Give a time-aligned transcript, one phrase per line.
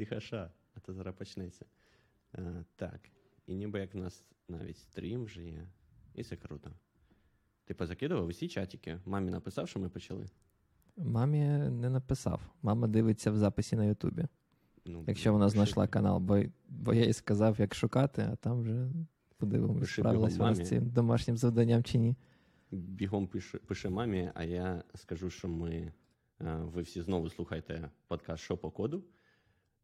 [0.00, 1.66] Тихаша, а то зараз почнеться.
[2.32, 2.38] А,
[2.76, 3.00] так.
[3.46, 5.66] І ніби як в нас навіть стрім вже є.
[6.14, 6.70] І це круто.
[7.64, 9.00] Ти позакидував усі чатики?
[9.06, 10.26] Мамі написав, що ми почали?
[10.96, 11.38] Мамі
[11.70, 12.40] не написав.
[12.62, 14.26] Мама дивиться в записі на Ютубі.
[14.84, 18.90] Ну, Якщо вона знайшла канал, бо, бо я їй сказав, як шукати, а там вже
[19.36, 22.16] подивимось, Пиши справилась вона з цим домашнім завданням чи ні.
[22.70, 25.92] Бігом пише, пише мамі, а я скажу, що ми,
[26.40, 29.04] е, ви всі знову слухаєте подкаст «Що по коду?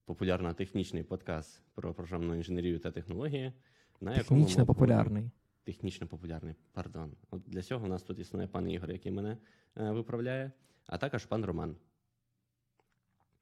[0.06, 3.52] Популярно-технічний подкаст про програмну інженерію та технології.
[4.00, 5.30] На Технічно популярний.
[5.64, 7.12] Технічно популярний, пардон.
[7.30, 9.38] От для цього у нас тут існує пан Ігор, який мене
[9.76, 10.52] е, виправляє,
[10.86, 11.76] а також пан Роман.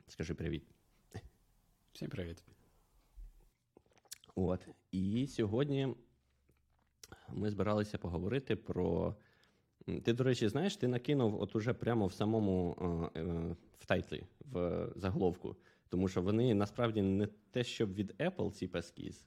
[0.08, 0.64] Скажи привіт.
[1.92, 2.44] Всім привіт.
[4.34, 4.68] От.
[4.92, 5.94] І сьогодні
[7.28, 9.16] ми збиралися поговорити про.
[10.04, 12.76] Ти, до речі, знаєш, ти накинув от уже прямо в самому
[13.14, 15.56] е, е, в тайтлі, в заголовку.
[15.88, 19.26] Тому що вони насправді не те, щоб від Apple ці паскіз.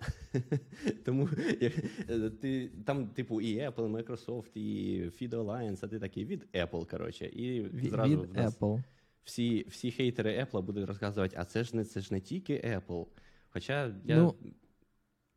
[1.04, 1.28] Тому
[1.62, 6.48] е, ти, там, типу, і Apple, і Microsoft, і FIDO Alliance, а ти такий від
[6.54, 7.26] Apple, коротше.
[7.26, 8.82] І Від, зразу від в нас Apple.
[9.24, 13.06] всі, всі хейтери Apple будуть розказувати, а це ж не це ж не тільки Apple.
[13.48, 14.16] Хоча я.
[14.16, 14.34] Ну,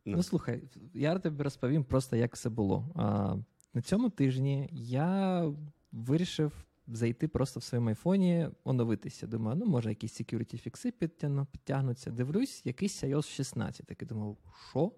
[0.05, 0.15] Ну.
[0.17, 0.63] Ну, слухай,
[0.93, 2.91] я тобі розповім просто, як все було.
[2.95, 3.35] А,
[3.73, 5.45] на цьому тижні я
[5.91, 9.27] вирішив зайти просто в своєму айфоні, оновитися.
[9.27, 12.11] Думаю, ну може якісь security фікси підтягну, підтягнуться.
[12.11, 13.85] Дивлюсь, якийсь iOS 16.
[13.85, 14.37] Такий думав,
[14.69, 14.91] що?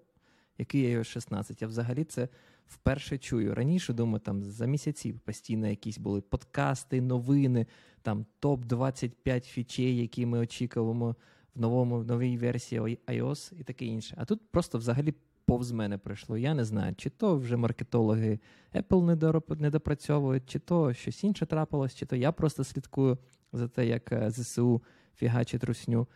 [0.58, 1.62] Який iOS 16?
[1.62, 2.30] Я взагалі це
[2.68, 3.56] вперше чую.
[3.56, 7.68] Раніше, думаю, там за місяці постійно якісь були подкасти, новини,
[8.02, 11.16] там топ-25 фічей, які ми очікуємо
[11.56, 14.16] в новому в новій версії iOS і таке інше.
[14.18, 15.14] А тут просто взагалі
[15.46, 16.38] повз мене пройшло.
[16.38, 18.40] Я не знаю, чи то вже маркетологи
[18.74, 23.18] Apple не дороп- допрацьовують, чи то щось інше трапилось, чи то я просто слідкую
[23.54, 24.82] за те, як е, ЗСУ
[25.16, 26.08] фігачить русню.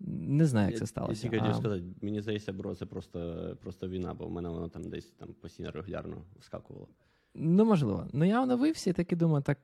[0.00, 1.26] Не знаю, як це сталося.
[1.26, 4.68] Я тільки хотів сказати, мені здається, бро, це просто, просто війна, бо в мене воно
[4.68, 6.88] там десь там постійно регулярно вскакувало.
[7.34, 8.06] Ну, можливо.
[8.12, 9.58] Ну, я оновився і таки думаю, так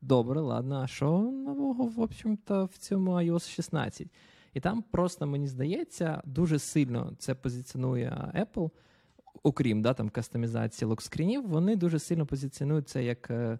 [0.00, 4.08] добре, ладно, а що нового, в общем-то, в цьому iOS 16?
[4.54, 8.70] І там просто, мені здається, дуже сильно це позиціонує Apple,
[9.42, 13.58] окрім да, там, кастомізації локскрінів, вони дуже сильно позиціонують це як е,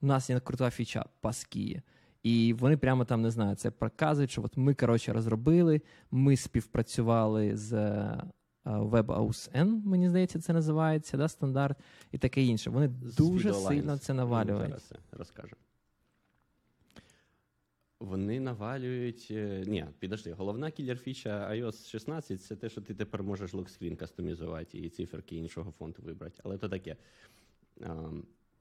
[0.00, 1.82] у нас є крута фіча паски.
[2.22, 7.56] І вони прямо там не знаю, це проказують, що от ми, коротше, розробили, ми співпрацювали
[7.56, 8.22] з е,
[8.64, 11.78] WebAuthn, мені здається, це називається, да, стандарт,
[12.12, 12.70] і таке інше.
[12.70, 14.70] Вони дуже сильно це навалюють.
[15.12, 15.32] Зараз.
[18.00, 19.28] Вони навалюють.
[19.30, 24.78] е, Ні, підожди, головна кілер-фіча iOS 16 це те, що ти тепер можеш локскрін кастомізувати
[24.78, 26.40] і циферки іншого фонту вибрати.
[26.44, 26.96] Але то таке.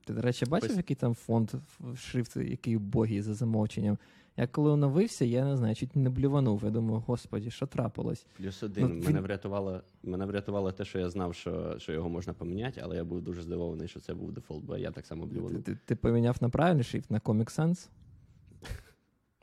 [0.06, 1.52] Ти, до речі, бачив, Ось- який там фонд
[1.96, 3.98] шрифт, який убогий за замовченням.
[4.38, 6.62] Я коли оновився, я не знаю, чуть не блюванув.
[6.64, 8.26] Я думаю, господі, що трапилось?
[8.38, 8.88] Плюс один.
[8.88, 12.96] Ну, Мене врятувало, мене врятувало те, що я знав, що, що його можна поміняти, але
[12.96, 15.96] я був дуже здивований, що це був дефолт, бо я так само Ти, ти, ти
[15.96, 17.90] поміняв на правильний шрифт, на Comic Sans?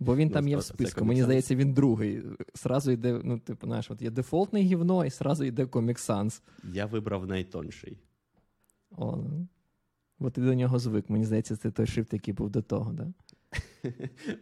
[0.02, 1.04] Бо він там є в списку.
[1.04, 2.22] Мені здається, він другий.
[2.54, 6.42] Сразу йде, ну, типу, знаєш, от є дефолтне гівно, і сразу йде Comic Sans.
[6.72, 7.98] Я вибрав найтонший.
[8.90, 9.48] О, ну.
[10.18, 11.10] От ти до нього звик.
[11.10, 13.12] Мені здається, це той шрифт, який був до того, да?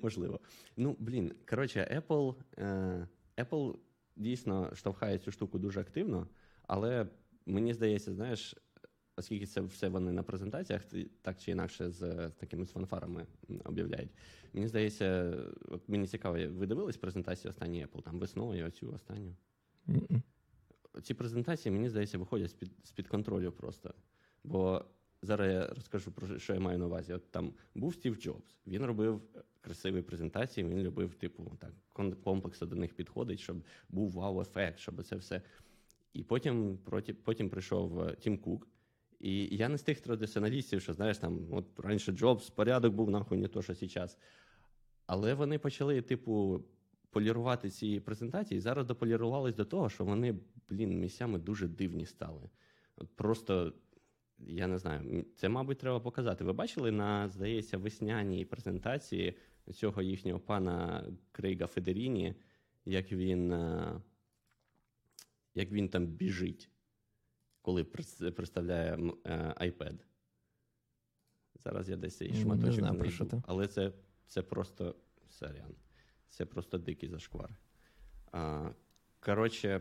[0.02, 0.40] Можливо.
[0.76, 3.74] Ну, блін, коротше, Apple, е, Apple
[4.16, 6.26] дійсно штовхає цю штуку дуже активно,
[6.66, 7.06] але
[7.46, 8.56] мені здається, знаєш,
[9.16, 10.82] оскільки це все вони на презентаціях,
[11.22, 13.26] так чи інакше з такими з фанфарами
[13.64, 14.10] об'являють.
[14.52, 15.36] Мені здається,
[15.68, 19.36] от мені цікаво, ви дивились презентацію останньої Apple, там весною, оцю останню.
[19.88, 20.22] М-м.
[21.02, 23.94] Ці презентації, мені здається, виходять з-під, з-під контролю просто.
[24.44, 24.84] Бо
[25.22, 27.12] зараз я розкажу про що я маю на увазі.
[27.12, 31.72] От там був Стів Джобс, він робив е, красиві презентації, він любив, типу, так,
[32.24, 33.56] комплексно до них підходить, щоб
[33.88, 35.42] був вау-ефект, щоб це все.
[36.12, 38.68] І потім, проти, потім прийшов е, Тім Кук.
[39.20, 43.38] І я не з тих традиціоналістів, що знаєш, там, от раніше Джобс, порядок був нахуй
[43.38, 44.18] не то, що зараз.
[45.06, 46.64] Але вони почали, типу,
[47.10, 52.50] полірувати ці презентації, і зараз дополірувались до того, що вони, блін, місцями дуже дивні стали.
[52.96, 53.72] От просто,
[54.38, 56.44] я не знаю, це, мабуть, треба показати.
[56.44, 59.34] Ви бачили на, здається, весняній презентації
[59.72, 62.34] цього їхнього пана Крейга Федеріні,
[62.84, 64.00] як він, е,
[65.54, 66.70] як він там біжить,
[67.62, 69.94] коли представляє е, iPad.
[71.54, 73.14] Зараз я десь цей Не шматочок знаю, про знайду.
[73.14, 73.42] що ти.
[73.46, 73.92] Але це,
[74.26, 74.94] це просто
[75.28, 75.74] сорян.
[76.28, 77.50] Це просто дикий зашквар.
[78.32, 78.70] А,
[79.20, 79.80] коротше,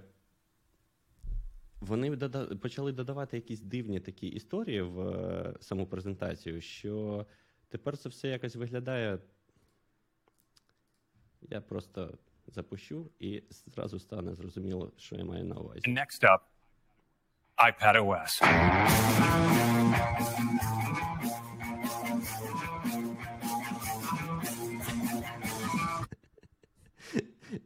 [1.79, 7.25] вони дода- почали додавати якісь дивні такі історії в е, саму презентацію, що
[7.69, 9.19] тепер це все якось виглядає.
[11.41, 12.17] Я просто
[12.47, 15.79] запущу, і зразу стане зрозуміло, що я маю на увазі.
[15.81, 16.39] Next up,
[17.59, 18.41] iPad OS.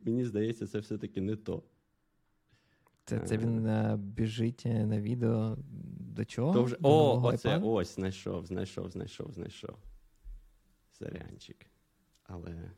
[0.06, 1.64] Мені здається, це все-таки не то.
[3.06, 5.58] Це, це він е, біжить е, на відео
[6.00, 6.54] до чого?
[6.54, 6.76] То вже...
[6.76, 9.78] До О, оце ось, знайшов, знайшов, знайшов, знайшов.
[10.92, 11.66] Сорянчик.
[12.24, 12.72] Але.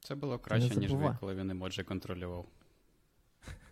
[0.00, 2.46] Це було краще, ніж ви, коли він емоджі контролював.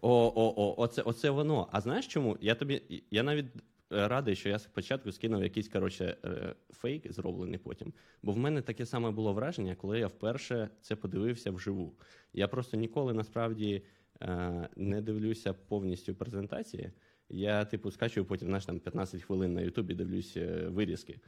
[0.00, 1.68] О, о, о, оце, оце воно.
[1.72, 2.38] А знаєш чому?
[2.40, 3.02] Я тобі.
[3.10, 3.46] Я навіть
[3.90, 7.92] радий, що я спочатку скинув якийсь, коротше, е, фейк, зроблений потім.
[8.22, 11.94] Бо в мене таке саме було враження, коли я вперше це подивився вживу.
[12.32, 13.82] Я просто ніколи насправді
[14.22, 16.90] е, не дивлюся повністю презентації.
[17.28, 21.20] Я, типу, скачую потім знаєш, там 15 хвилин на Ютубі, дивлюсь е, вирізки.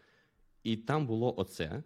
[0.63, 1.83] І там було оце.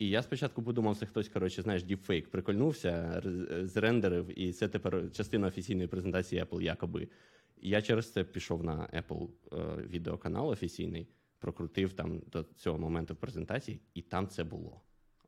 [0.00, 3.22] І я спочатку подумав, це хтось, коротше, знаєш, діпфейк прикольнувся,
[3.64, 7.08] зрендерив, і це тепер частина офіційної презентації Apple, якоби.
[7.56, 11.08] Я через це пішов на Apple е, відеоканал офіційний,
[11.38, 14.80] прокрутив там до цього моменту презентації, і там це було.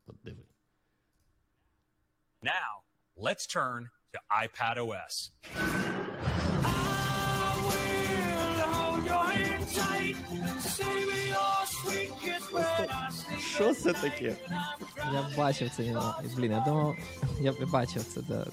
[0.06, 0.42] От диви.
[2.42, 2.82] Now,
[3.16, 5.32] let's turn to iPad OS.
[13.55, 14.37] Що це таке?
[14.99, 15.82] Я бачив це.
[16.37, 16.96] Блін, я думав,
[17.40, 18.46] я б бачив це, да.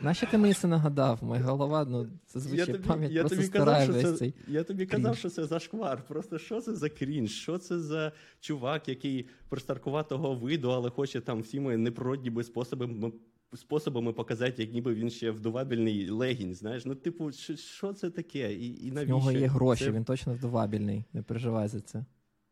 [0.00, 1.18] Нащо ти мені це нагадав?
[1.24, 4.34] Моя голова, ну, зазвичай пам'ять просто старає весь це, цей.
[4.48, 5.18] я тобі казав, крінж.
[5.18, 6.02] що це зашквар.
[6.08, 7.30] Просто що це за крінж?
[7.30, 13.12] Що це за чувак, який пристаркуватого виду, але хоче там всіми непродніми способами,
[13.56, 16.54] способами показати, як ніби він ще вдувабельний легінь.
[16.54, 18.54] Знаєш, ну, типу, що, це таке?
[18.54, 19.14] І, і В навіщо?
[19.16, 22.04] нього є гроші, Це- він точно вдовабільний, не переживай за це.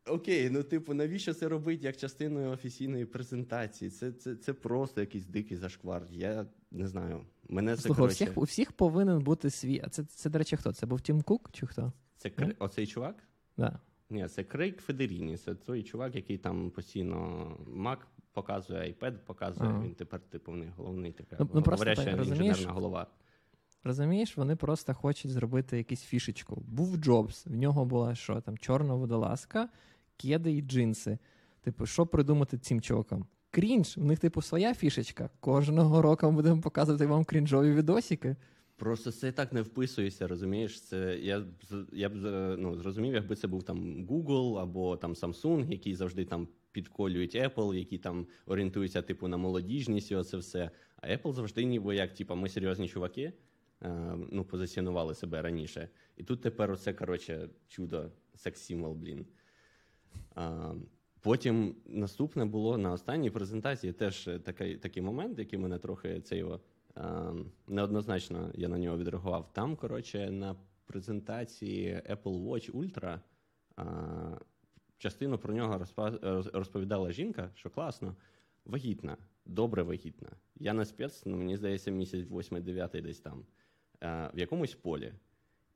[0.06, 3.90] Окей, ну типу, навіщо це робити як частиною офіційної презентації?
[3.90, 6.06] Це, це, це просто якийсь дикий зашквар.
[6.10, 7.20] Я не знаю.
[7.48, 9.80] Мене це Слухай, у всіх, у всіх повинен бути свій.
[9.84, 10.72] А це, це, до речі, хто?
[10.72, 11.92] Це був Тім Кук чи хто?
[12.16, 13.16] це Кри- оцей чувак.
[13.56, 13.80] Да.
[14.10, 15.36] Ні, це Крейг Федеріні.
[15.36, 17.16] Це той чувак, який там постійно
[17.76, 17.96] Mac
[18.32, 19.70] показує, iPad показує.
[19.70, 19.82] Ага.
[19.84, 23.06] Він тепер, типу, в них головний така Ну, ну, говоряща так, інженерна голова.
[23.84, 26.62] Розумієш, вони просто хочуть зробити якусь фішечку.
[26.66, 29.68] Був Джобс, в нього була що там, чорна водолазка,
[30.16, 31.18] кеди і джинси.
[31.62, 33.26] Типу, що придумати цим чувакам?
[33.50, 35.30] Крінж, в них, типу, своя фішечка.
[35.40, 38.36] Кожного року ми будемо показувати вам крінжові відосики.
[38.76, 40.80] Просто це так не вписується, розумієш?
[40.80, 41.44] Це я б
[41.92, 42.12] я б
[42.58, 47.74] ну, зрозумів, якби це був там Google або там Samsung, які завжди там підколюють Apple,
[47.74, 50.70] які там орієнтуються типу на молодіжність і оце все.
[50.96, 53.32] А Apple завжди ніби як, типу, ми серйозні чуваки,
[53.82, 55.88] е, ну, позиціонували себе раніше.
[56.16, 59.26] І тут тепер оце, коротше, чудо, секс-сімвол, блін.
[61.20, 66.44] Потім наступне було на останній презентації теж е, такий, такий момент, який мене трохи цей
[67.68, 69.52] неоднозначно я на нього відреагував.
[69.52, 73.20] Там, коротше, на презентації Apple Watch Ultra
[75.02, 75.86] частину про нього
[76.52, 78.16] розповідала жінка, що класно,
[78.64, 79.16] вагітна,
[79.46, 80.28] добре вагітна.
[80.56, 83.44] Я на спец, ну мені здається, місяць 8-9 десь там,
[84.34, 85.12] в якомусь полі.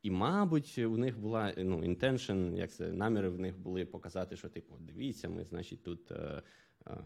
[0.03, 4.49] І, мабуть, у них була ну, intention, як це, наміри в них були показати, що,
[4.49, 6.43] типу, дивіться, ми, значить, тут е,
[6.87, 6.97] е,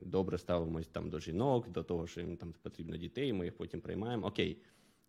[0.00, 3.80] добре ставимось там до жінок, до того, що їм там потрібно дітей, ми їх потім
[3.80, 4.26] приймаємо.
[4.26, 4.62] Окей.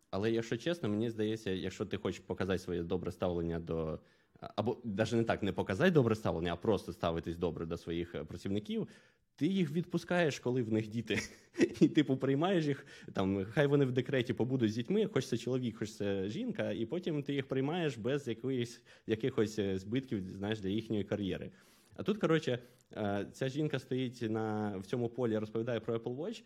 [0.09, 3.99] Але якщо чесно, мені здається, якщо ти хочеш показати своє добре ставлення до.
[4.41, 8.23] Або навіть не так, не показати добре ставлення, а просто ставитись добре до своїх е,
[8.23, 8.87] працівників,
[9.35, 11.19] ти їх відпускаєш, коли в них діти.
[11.79, 15.77] І типу приймаєш їх, там, хай вони в декреті побудуть з дітьми, хоч це чоловік,
[15.77, 20.69] хоч це жінка, і потім ти їх приймаєш без якоїсь, якихось е, збитків знаєш, для
[20.69, 21.51] їхньої кар'єри.
[21.95, 22.59] А тут, коротше,
[22.93, 26.43] е, ця жінка стоїть на, в цьому полі, розповідає про Apple Watch,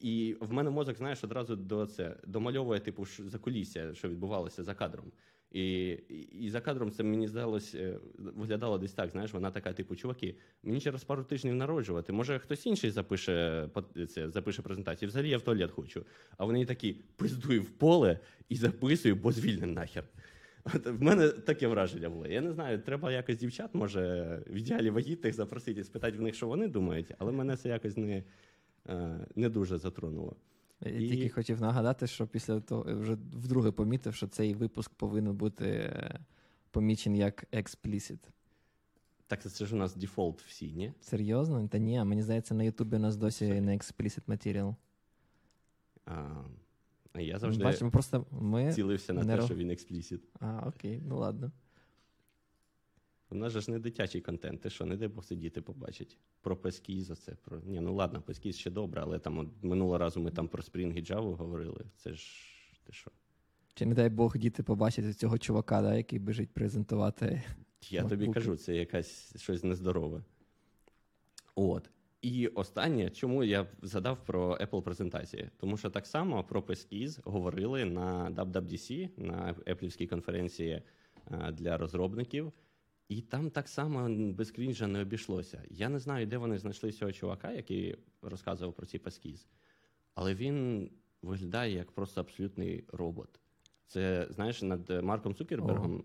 [0.00, 4.74] і в мене мозок, знаєш, одразу до це домальовує, типу, ш- закулісся, що відбувалося за
[4.74, 5.12] кадром.
[5.52, 5.90] І,
[6.40, 9.10] і, за кадром це мені здалось, е, виглядало десь так.
[9.10, 12.12] Знаєш, вона така, типу, чуваки, мені через пару тижнів народжувати.
[12.12, 13.68] Може, хтось інший запише
[14.08, 15.08] це, запише презентацію.
[15.08, 16.06] Взагалі я в туалет хочу.
[16.36, 18.18] А вони такі пиздуй в поле
[18.48, 20.04] і записую, бо звільнен нахер.
[20.64, 22.26] От в мене таке враження було.
[22.26, 26.46] Я не знаю, треба якось дівчат, може, в ідеалі вагітних запросити спитати в них, що
[26.46, 28.22] вони думають, але мене це якось не,
[28.88, 30.36] е, не дуже затронуло.
[30.84, 34.90] Я І- тільки хотів нагадати, що після того я вже вдруге помітив, що цей випуск
[34.94, 36.20] повинен бути е,
[36.70, 38.18] помічений як explicit.
[39.26, 40.92] Так це ж у нас дефолт всі, ні?
[41.00, 41.68] Серйозно?
[41.68, 44.74] Та ні, мені здається, на Ютубі у нас досі не explicit матеріал.
[46.06, 46.34] А,
[47.14, 48.72] я завжди Бачимо, просто ми.
[48.72, 50.20] цілився на не те, ро- що він експлісіт.
[50.40, 51.50] А, окей, ну ладно.
[53.32, 54.60] У нас же ж не дитячий контент.
[54.60, 56.18] Ти що, не дай Бог сидіти побачить.
[56.40, 57.32] Про пескіз оце.
[57.44, 57.60] Про...
[57.60, 60.92] Ні, ну ладно, пескіз ще добре, але там от, минулого разу ми там про Spring
[60.92, 61.84] і Java говорили.
[61.96, 62.24] Це ж
[62.86, 63.10] ти що?
[63.74, 67.42] Чи не дай Бог діти побачити цього чувака, да, який біжить презентувати.
[67.90, 70.24] Я тобі кажу, це якась щось нездорове.
[71.54, 71.90] От.
[72.22, 75.50] І останнє, чому я згадав про Apple презентації?
[75.56, 80.82] Тому що так само про Pesquise говорили на WWDC, на Apple конференції
[81.30, 82.52] е, для розробників,
[83.12, 85.62] і там так само без крінжа не обійшлося.
[85.70, 89.46] Я не знаю, де вони знайшли цього чувака, який розказував про ці Pesquise,
[90.14, 90.90] але він
[91.22, 93.40] виглядає як просто абсолютний робот.
[93.86, 96.04] Це, знаєш, над Марком Цукербергом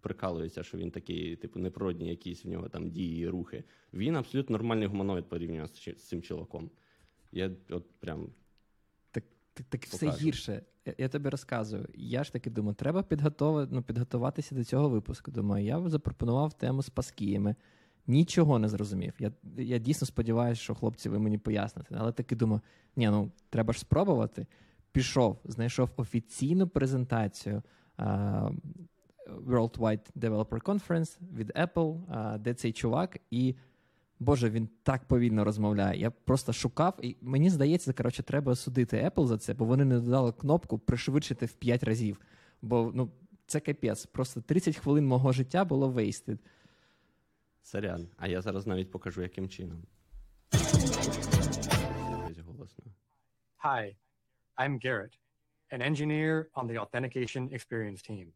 [0.00, 3.64] прикалується, що він такий, типу, неприродні якісь в нього там дії, і рухи.
[3.92, 6.70] Він абсолютно нормальний гуманоїд порівняно з, цим чуваком.
[7.32, 8.32] Я от прям
[9.10, 10.62] Так, так, так все гірше.
[10.98, 11.88] Я, тобі розказую.
[11.94, 15.30] Я ж таки думаю, треба підготувати, ну, підготуватися до цього випуску.
[15.30, 17.54] Думаю, я запропонував тему з паскіями.
[18.06, 19.14] Нічого не зрозумів.
[19.18, 21.96] Я, я дійсно сподіваюся, що хлопці ви мені поясните.
[21.98, 22.60] Але таки думаю,
[22.96, 24.46] ні, ну треба ж спробувати.
[24.92, 27.62] Пішов, знайшов офіційну презентацію
[27.96, 28.50] а,
[29.46, 33.54] Worldwide Developer Conference від Apple, а, де цей чувак, і
[34.20, 36.00] Боже, він так повільно розмовляє.
[36.00, 40.00] Я просто шукав, і мені здається, коротше, треба судити Apple за це, бо вони не
[40.00, 42.20] додали кнопку пришвидшити в 5 разів.
[42.62, 43.10] Бо ну,
[43.46, 44.06] це капець.
[44.06, 46.38] Просто 30 хвилин мого життя було wasted.
[47.62, 48.08] сорян.
[48.16, 49.82] А я зараз навіть покажу, яким чином.
[53.64, 53.96] Hi,
[54.56, 55.14] I'm Garrett,
[55.70, 58.26] an engineer on the authentication experience team.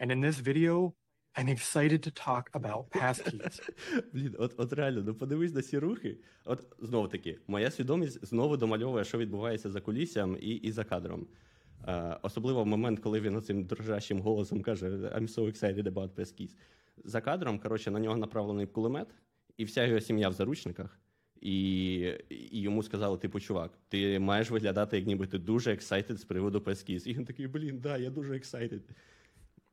[0.00, 0.94] And in this video,
[1.38, 3.60] I'm excited to talk about passkeys.
[4.12, 6.16] Блін, от, от реально, ну подивись на ці рухи.
[6.44, 11.26] От знову таки, моя свідомість знову домальовує, що відбувається за кулісям і, і за кадром.
[11.88, 16.56] Е, особливо в момент, коли він оцим дрожащим голосом каже: I'm so excited about Pesquise.
[17.04, 19.08] За кадром, коротше, на нього направлений кулемет,
[19.56, 21.00] і вся його сім'я в заручниках.
[21.40, 21.54] І,
[22.30, 26.58] і йому сказали, типу, чувак, ти маєш виглядати, як ніби ти дуже excited з приводу
[26.58, 27.08] Pesquise.
[27.08, 28.80] І він такий, блін, да, я дуже excited.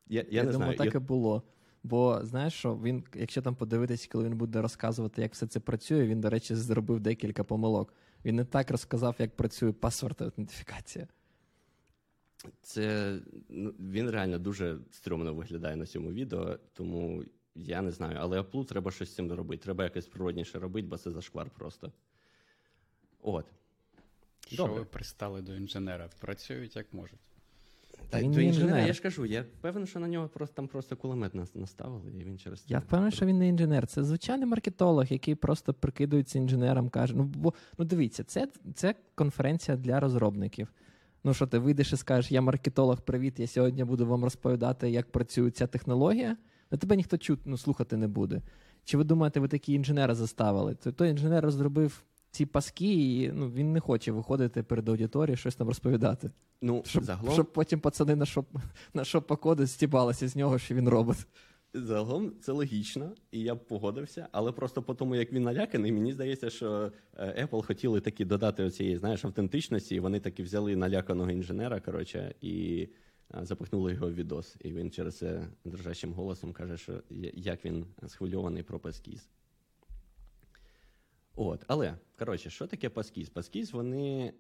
[0.08, 0.92] Я, я, Я, не думаю, знаю.
[0.92, 1.44] так і було.
[1.84, 6.08] Бо знаєш що, він, якщо там подивитися, коли він буде розказувати, як все це працює,
[6.08, 7.94] він, до речі, зробив декілька помилок.
[8.26, 11.08] Він не так розказав, як працює паспорт аутентифікація.
[12.62, 13.20] Це
[13.50, 17.24] ну, він реально дуже стрьомно виглядає на цьому відео, тому
[17.56, 18.18] я не знаю.
[18.20, 19.64] Але Apple треба щось з цим робити.
[19.64, 21.92] Треба якось природніше робити, бо це зашквар просто.
[23.22, 23.46] От.
[24.48, 24.80] Що Добре.
[24.80, 26.10] ви пристали до інженера?
[26.20, 27.33] Працюють як можуть.
[28.14, 28.88] Та він не інженер.
[28.88, 32.40] я ж кажу, я певен, що на нього просто там просто кулемет наставили, і він
[32.40, 32.66] через.
[32.68, 33.88] Я впевнений, що він не інженер.
[33.88, 39.78] Це звичайний маркетолог, який просто прикидується інженером, каже: ну бо ну дивіться, це, це конференція
[39.78, 40.68] для розробників.
[41.24, 45.12] Ну що ти вийдеш і скажеш, я маркетолог, привіт, я сьогодні буду вам розповідати, як
[45.12, 46.38] працює ця технологія.
[46.72, 48.42] На тебе ніхто чут, ну, слухати не буде.
[48.84, 50.76] Чи ви думаєте, ви такі інженера заставили?
[50.76, 55.56] То той інженер розробив ці паски, і ну, він не хоче виходити перед аудиторією, щось
[55.56, 56.32] там розповідати.
[56.66, 58.48] Ну, Щоб, загалом, щоб потім пацани на шоп,
[58.94, 61.18] на шоп-коди стібалися з нього, що він робот.
[61.74, 66.14] загалом це логічно, і я б погодився, але просто по тому, як він наляканий, мені
[66.14, 71.32] здається, що е, Apple хотіли таки додати оцієї, знаєш, автентичності, і вони таки взяли наляканого
[71.32, 72.88] інженера, коротше, і
[73.36, 74.56] е, запихнули його в відос.
[74.62, 77.02] І він через це дрожащим голосом каже, що
[77.34, 79.30] як він схвильований про паскіз.
[81.36, 83.30] От, але коротше, що таке паскіз?
[83.30, 84.34] Паскіз вони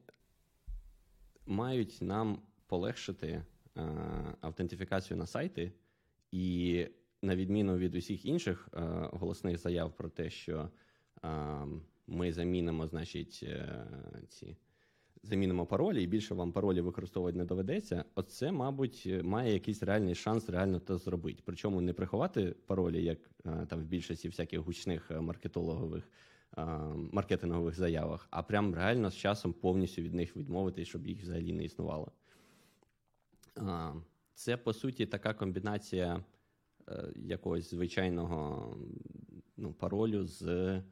[1.46, 3.46] мають нам полегшити е,
[4.42, 5.72] автентифікацію на сайти,
[6.32, 6.88] і
[7.22, 8.80] на відміну від усіх інших е,
[9.12, 10.70] голосних заяв про те, що
[11.24, 11.30] е,
[12.08, 13.48] ми замінимо, значить,
[14.30, 14.58] ці.
[15.26, 18.06] Замінимо паролі, і більше вам паролі використовувати не доведеться.
[18.16, 21.42] Оце, мабуть, має якийсь реальний шанс реально це зробити.
[21.46, 26.04] Причому не приховати паролі, як там в більшості всяких гучних маркетологових
[27.12, 31.64] маркетингових заявах, а прям реально з часом повністю від них відмовитись, щоб їх взагалі не
[31.64, 32.12] існувало.
[34.34, 36.24] Це по суті така комбінація
[36.88, 38.78] е, якогось звичайного
[39.58, 40.84] ну, паролю з е,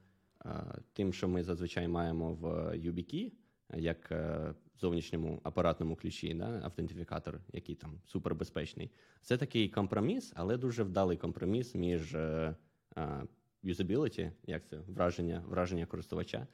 [0.94, 2.46] тим, що ми зазвичай маємо в
[2.78, 3.32] YubiKey,
[3.74, 8.92] як е, зовнішньому апаратному ключі, да, автентифікатор, який там супербезпечний.
[9.22, 12.56] Це такий компроміс, але дуже вдалий компроміс між е,
[12.98, 13.24] е,
[13.64, 16.48] юзабіліті, як це враження, враження користувача,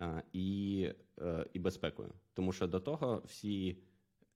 [0.00, 0.88] е, і,
[1.18, 2.12] е, і безпекою.
[2.34, 3.76] Тому що до того всі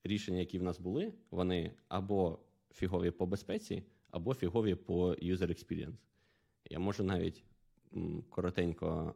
[0.04, 2.38] рішення, які в нас були, вони або
[2.72, 5.96] фігові по безпеці, або фігові по user experience.
[6.70, 7.44] Я можу навіть
[8.30, 9.14] коротенько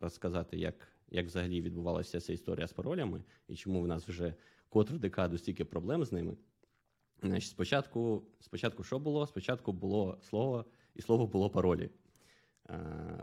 [0.00, 4.34] розказати, як, як взагалі відбувалася ця історія з паролями, і чому в нас вже
[4.68, 6.36] котру декаду стільки проблем з ними.
[7.22, 9.26] Значить, спочатку, спочатку що було?
[9.26, 11.90] Спочатку було слово і слово було паролі.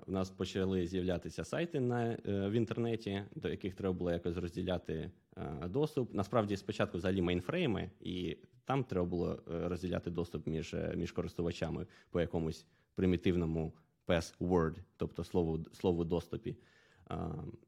[0.08, 5.12] У нас почали з'являтися сайти на, е, в інтернеті, до яких треба було якось розділяти
[5.38, 6.14] е, доступ.
[6.14, 12.22] Насправді, спочатку взагалі мейнфрейми, і там треба було е, розділяти доступ між між користувачами по
[12.22, 13.74] якомусь примітивному
[14.08, 16.58] password, тобто слову слову доступі.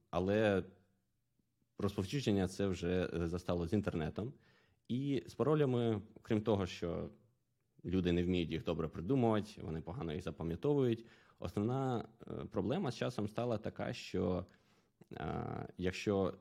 [0.09, 0.63] Але
[1.77, 4.33] розповсюдження це вже застало з інтернетом.
[4.87, 7.09] І з паролями, крім того, що
[7.85, 11.05] люди не вміють їх добре придумувати, вони погано їх запам'ятовують.
[11.45, 14.45] Основна е, проблема з часом стала така, що
[15.13, 16.33] е, якщо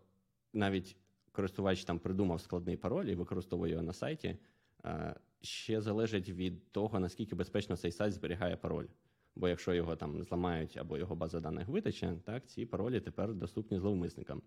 [0.52, 0.96] навіть
[1.32, 4.36] користувач там придумав складний пароль і використовує його на сайті,
[4.84, 8.86] е, ще залежить від того, наскільки безпечно цей сайт зберігає пароль.
[9.36, 13.78] Бо якщо його там зламають або його база даних витече, так ці паролі тепер доступні
[13.78, 14.42] зловмисникам.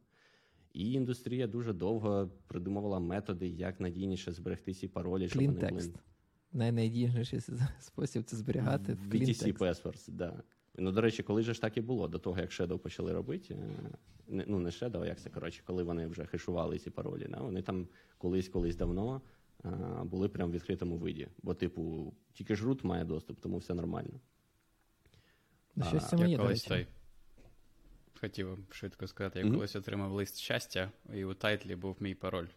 [0.73, 5.93] І індустрія дуже довго придумувала методи, як надійніше зберегти ці паролі, щоб вони були
[6.53, 7.41] найнайдійніший
[7.79, 10.43] спосіб це зберігати в BTC Passwords, да.
[10.77, 13.53] Ну, до речі, коли ж так і було, до того, як Shadow почали робити.
[13.53, 17.27] Е, не, ну, не Shadow, як це коротше, коли вони вже хешували ці паролі.
[17.29, 17.41] Да?
[17.41, 17.87] Вони там
[18.17, 19.21] колись-колись давно
[19.63, 21.27] а, е, були прямо в відкритому виді.
[21.43, 24.19] Бо, типу, тільки ж root має доступ, тому все нормально.
[25.75, 26.87] Ну, щось це є, колись той.
[28.19, 29.53] Хотів швидко сказати, я mm-hmm.
[29.53, 32.47] колись отримав лист щастя, і у тайтлі був мій пароль.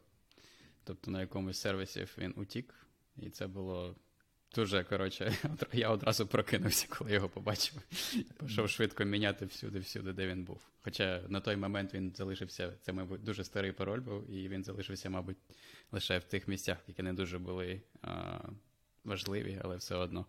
[0.84, 2.74] Тобто на якомусь сервісі він утік,
[3.22, 3.94] і це було
[4.54, 5.32] дуже коротше.
[5.72, 7.74] Я одразу прокинувся, коли його побачив.
[8.46, 10.60] Пішов швидко міняти всюди-всюди, де він був.
[10.80, 15.10] Хоча на той момент він залишився, це, мабуть, дуже старий пароль був, і він залишився,
[15.10, 15.36] мабуть,
[15.92, 18.38] лише в тих місцях, які не дуже були а,
[19.04, 20.26] важливі, але все одно.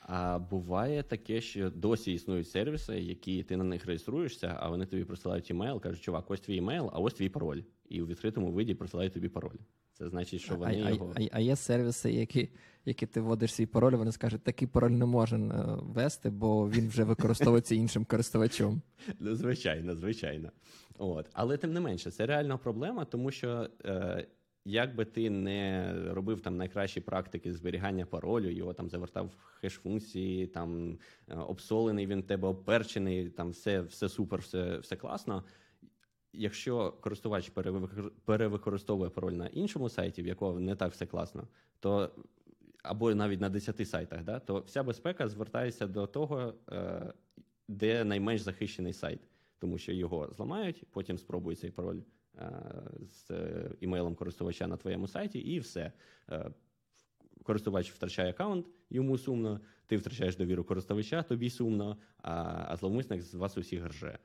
[0.00, 5.04] А буває таке, що досі існують сервіси, які ти на них реєструєшся, а вони тобі
[5.04, 7.62] присилають імейл, кажуть, чувак, ось твій імейл, а ось твій пароль.
[7.88, 9.58] І у відкритому виді присилають тобі пароль.
[9.98, 11.14] Це значить, що вони а, його.
[11.16, 12.48] А, а, є сервіси, які
[12.84, 16.88] які ти вводиш свій пароль, вони скажуть, такий пароль не можна е, ввести, бо він
[16.88, 18.82] вже використовується іншим користувачем.
[19.20, 20.52] Ну, звичайно, звичайно.
[20.98, 21.26] От.
[21.32, 23.70] Але тим не менше, це реальна проблема, тому що.
[23.84, 24.26] Е,
[24.64, 30.46] як би ти не робив там найкращі практики зберігання паролю, його там завертав в хеш-функції,
[30.46, 35.44] там е, обсолений він тебе оперчений, там все все супер, все все класно
[36.32, 37.52] якщо користувач
[38.24, 41.48] перевикористовує пароль на іншому сайті, в якого не так все класно,
[41.80, 42.10] то
[42.82, 47.12] або навіть на 10 сайтах, да, то вся безпека звертається до того, е,
[47.68, 49.20] де найменш захищений сайт,
[49.58, 52.00] тому що його зламають, потім спробують цей пароль
[52.38, 52.50] е,
[53.00, 53.30] з
[53.80, 55.92] імейлом користувача на твоєму сайті, і все.
[56.30, 56.50] Е,
[57.42, 63.58] користувач втрачає аккаунт, йому сумно, ти втрачаєш довіру користувача, тобі сумно, а зловмисник з вас
[63.58, 64.18] усіх рже.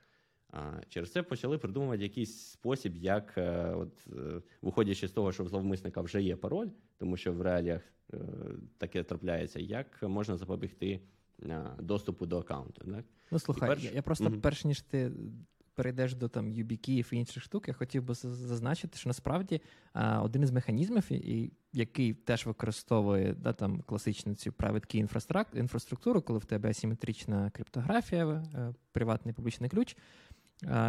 [0.89, 5.49] Через це почали придумувати якийсь спосіб, як, е, от, е, виходячи з того, що в
[5.49, 7.81] зловмисника вже є пароль, тому що в реаліях
[8.13, 8.17] е,
[8.77, 11.01] таке трапляється, як можна запобігти
[11.79, 12.91] доступу до аккаунту.
[12.91, 13.05] Так?
[13.31, 13.83] Ну слухай, перш...
[13.83, 14.35] я, я просто угу.
[14.41, 15.11] перш ніж ти
[15.75, 19.61] перейдеш до там YubiKey і інших штук, я хотів би зазначити, що насправді
[20.21, 21.09] один із механізмів,
[21.73, 28.43] який теж використовує да, там класичну цю private key інфраструктуру, коли в тебе асиметрична криптографія,
[28.91, 29.97] приватний публічний ключ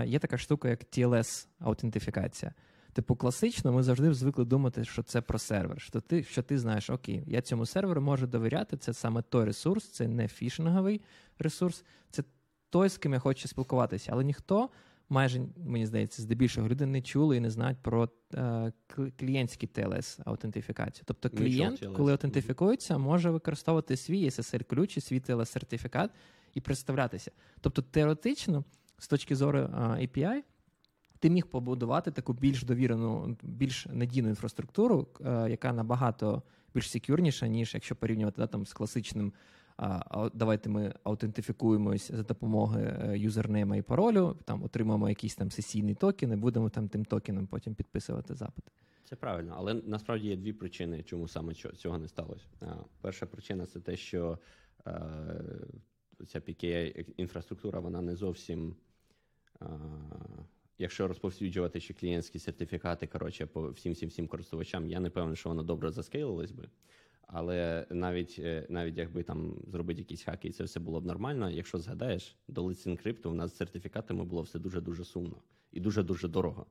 [0.07, 2.53] є така штука, як TLS-аутентифікація.
[2.95, 5.81] Типу, класично, ми завжди звикли думати, що це про сервер.
[5.81, 9.89] Що ти що ти знаєш, окей, я цьому серверу можу довіряти, це саме той ресурс,
[9.89, 11.01] це не фішинговий
[11.39, 12.23] ресурс, це
[12.71, 14.11] той, з ким я хочу спілкуватися.
[14.13, 14.71] Але ніхто,
[15.09, 18.73] майже, мені здається, здебільшого люди не чули і не знають про е,
[19.19, 21.03] клієнтський TLS-аутентифікацію.
[21.05, 26.09] Тобто клієнт, коли аутентифікується, може використовувати свій SSL-ключ і свій TLS-сертифікат
[26.55, 27.31] і представлятися.
[27.61, 28.65] Тобто, теоретично
[28.99, 30.43] з точки зору API,
[31.19, 35.07] ти міг побудувати таку більш довірену, більш надійну інфраструктуру,
[35.49, 36.43] яка набагато
[36.75, 39.33] більш секюрніша, ніж якщо порівнювати да, там, з класичним.
[40.35, 46.33] Давайте ми аутентифікуємось за допомогою е, юзернейма і паролю, там отримаємо якийсь там сесійний токен,
[46.33, 48.71] і будемо там тим токеном потім підписувати запити.
[49.05, 52.47] Це правильно, але насправді є дві причини, чому саме цього не сталося.
[53.01, 54.39] Перша причина це те, що
[54.87, 54.93] е,
[56.27, 58.77] ця PKI інфраструктура вона не зовсім.
[60.79, 65.49] Якщо розповсюджувати ще клієнтські сертифікати, коротше, по всім всім всім користувачам, я не певний, що
[65.49, 66.69] воно добре заскейлилось би.
[67.27, 71.51] Але навіть е, навіть якби там зробити якісь хаки, і це все було б нормально.
[71.51, 75.37] Якщо згадаєш, до Лицінкрипту у нас з сертифікатами було все дуже дуже сумно
[75.73, 76.67] і дуже дуже дорого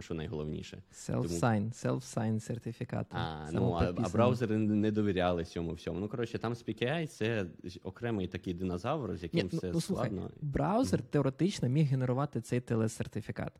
[0.00, 0.82] що найголовніше.
[0.92, 3.06] Self-sign, self-sign сертифікат.
[3.10, 6.00] А, ну, а, а браузери не довіряли цьому всьому.
[6.00, 7.46] Ну, коротше, там з PKI це
[7.82, 10.20] окремий такий динозавр, з яким Ні, ну, все ну, складно.
[10.20, 13.52] Слухай, браузер теоретично міг генерувати цей телесертифікат.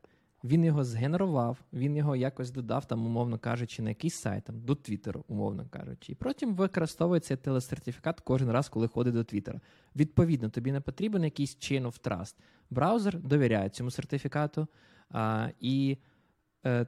[0.43, 4.75] він його згенерував, він його якось додав, там, умовно кажучи, на якийсь сайт, там, до
[4.75, 6.11] Твіттеру, умовно кажучи.
[6.11, 9.61] І потім використовує цей телесертифікат кожен раз, коли ходить до Твіттера.
[9.95, 12.35] Відповідно, тобі не потрібен якийсь chain of trust.
[12.69, 14.67] Браузер довіряє цьому сертифікату.
[15.09, 15.97] А, І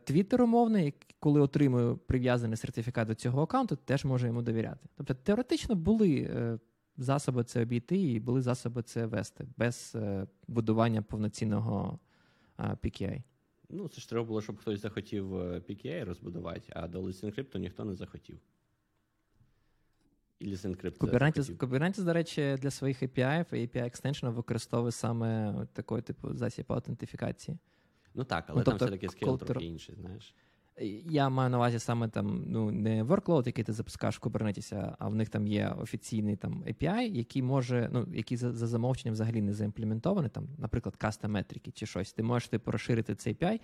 [0.03, 4.89] Твіттер умовний, коли отримує прив'язаний сертифікат до цього аккаунту, теж може йому довіряти.
[4.95, 6.59] Тобто теоретично були е,
[6.97, 11.99] засоби це обійти і були засоби це вести без е, будування повноцінного
[12.57, 13.23] PKI.
[13.69, 17.85] Ну, це ж треба було, щоб хтось захотів е, PKI розбудувати, а до ListenCrypt ніхто
[17.85, 18.39] не захотів.
[20.39, 20.55] І
[21.57, 27.57] Kubernetes, до речі, для своїх API і API екстеншенів використовує саме такий типу засіб аутентифікації.
[28.15, 30.35] Ну так, але ну, там тобто, все-таки скейл трохи інший, знаєш.
[31.05, 35.07] Я маю на увазі саме там ну не workload, який ти запускаєш в Kubernetes, а
[35.07, 39.41] в них там є офіційний там API, який може, ну який за, за замовченням взагалі
[39.41, 42.13] не заімплементований, там, наприклад, каста метрики чи щось.
[42.13, 43.59] Ти можеш типу, розширити цей API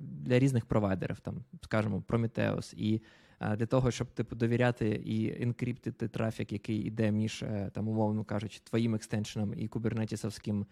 [0.00, 2.74] для різних провайдерів, там, скажімо, Prometheus.
[2.76, 3.02] І
[3.40, 8.60] для того, щоб типу довіряти і енкриптити трафік, який йде між е, там, умовно кажучи,
[8.64, 10.66] твоїм екстеншеном і кубернетісовським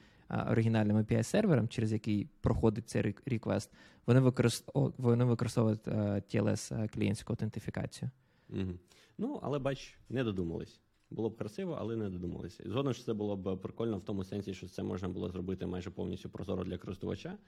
[0.51, 3.71] оригінальним api сервером, через який проходить цей реквест,
[4.07, 8.11] вони використовують вони використовують TLS клієнтську аутентифікацію.
[8.51, 8.73] Угу.
[9.19, 10.81] Ну, але бач, не додумались.
[11.11, 12.63] Було б красиво, але не додумалися.
[12.67, 15.91] Згодом, що це було б прикольно в тому сенсі, що це можна було зробити майже
[15.91, 17.39] повністю прозоро для користувача.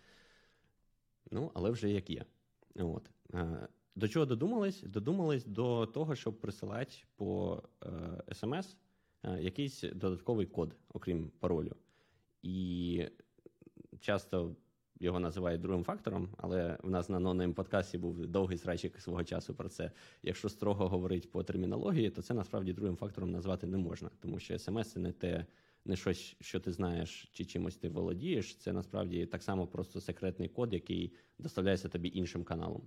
[1.31, 2.25] Ну, але вже як є.
[2.77, 3.11] От.
[3.95, 4.83] До чого додумались?
[4.83, 8.77] Додумались до того, щоб присилати по е, смс
[9.38, 11.77] якийсь додатковий код, окрім паролю.
[12.43, 13.05] І
[14.01, 14.57] часто
[15.01, 19.55] його називають другим фактором, але в нас на ноннейм подкасті був довгий срачик свого часу
[19.55, 19.91] про це.
[20.23, 24.59] Якщо строго говорити по термінології, то це насправді другим фактором назвати не можна, тому що
[24.59, 25.47] смс це не те,
[25.85, 28.57] не щось, що ти знаєш, чи чимось ти володієш.
[28.57, 32.83] Це насправді так само просто секретний код, який доставляється тобі іншим каналом.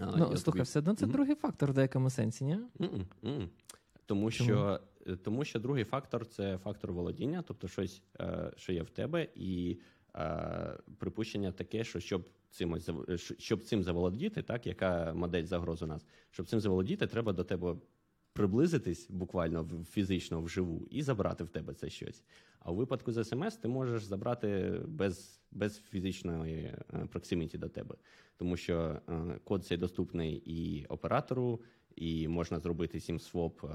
[0.00, 0.62] Ну, Я слухай, тобі...
[0.62, 1.12] все одно це mm-hmm.
[1.12, 2.58] другий фактор в деякому сенсі, ні?
[2.78, 3.48] Mm-mm.
[4.06, 4.48] Тому Чому?
[4.48, 4.80] що
[5.24, 9.80] тому що другий фактор це фактор володіння, тобто щось, е, що є в тебе, і
[10.16, 12.78] е, припущення таке, що щоб цим
[13.38, 17.76] щоб цим заволодіти, так яка модель загроз у нас, щоб цим заволодіти, треба до тебе
[18.34, 22.22] приблизитись буквально фізично вживу і забрати в тебе це щось.
[22.58, 27.94] А у випадку з смс ти можеш забрати без без фізичної е, проксиміті до тебе,
[28.36, 29.00] тому що
[29.44, 31.60] код цей доступний і оператору,
[31.96, 33.68] і можна зробити сім своп е,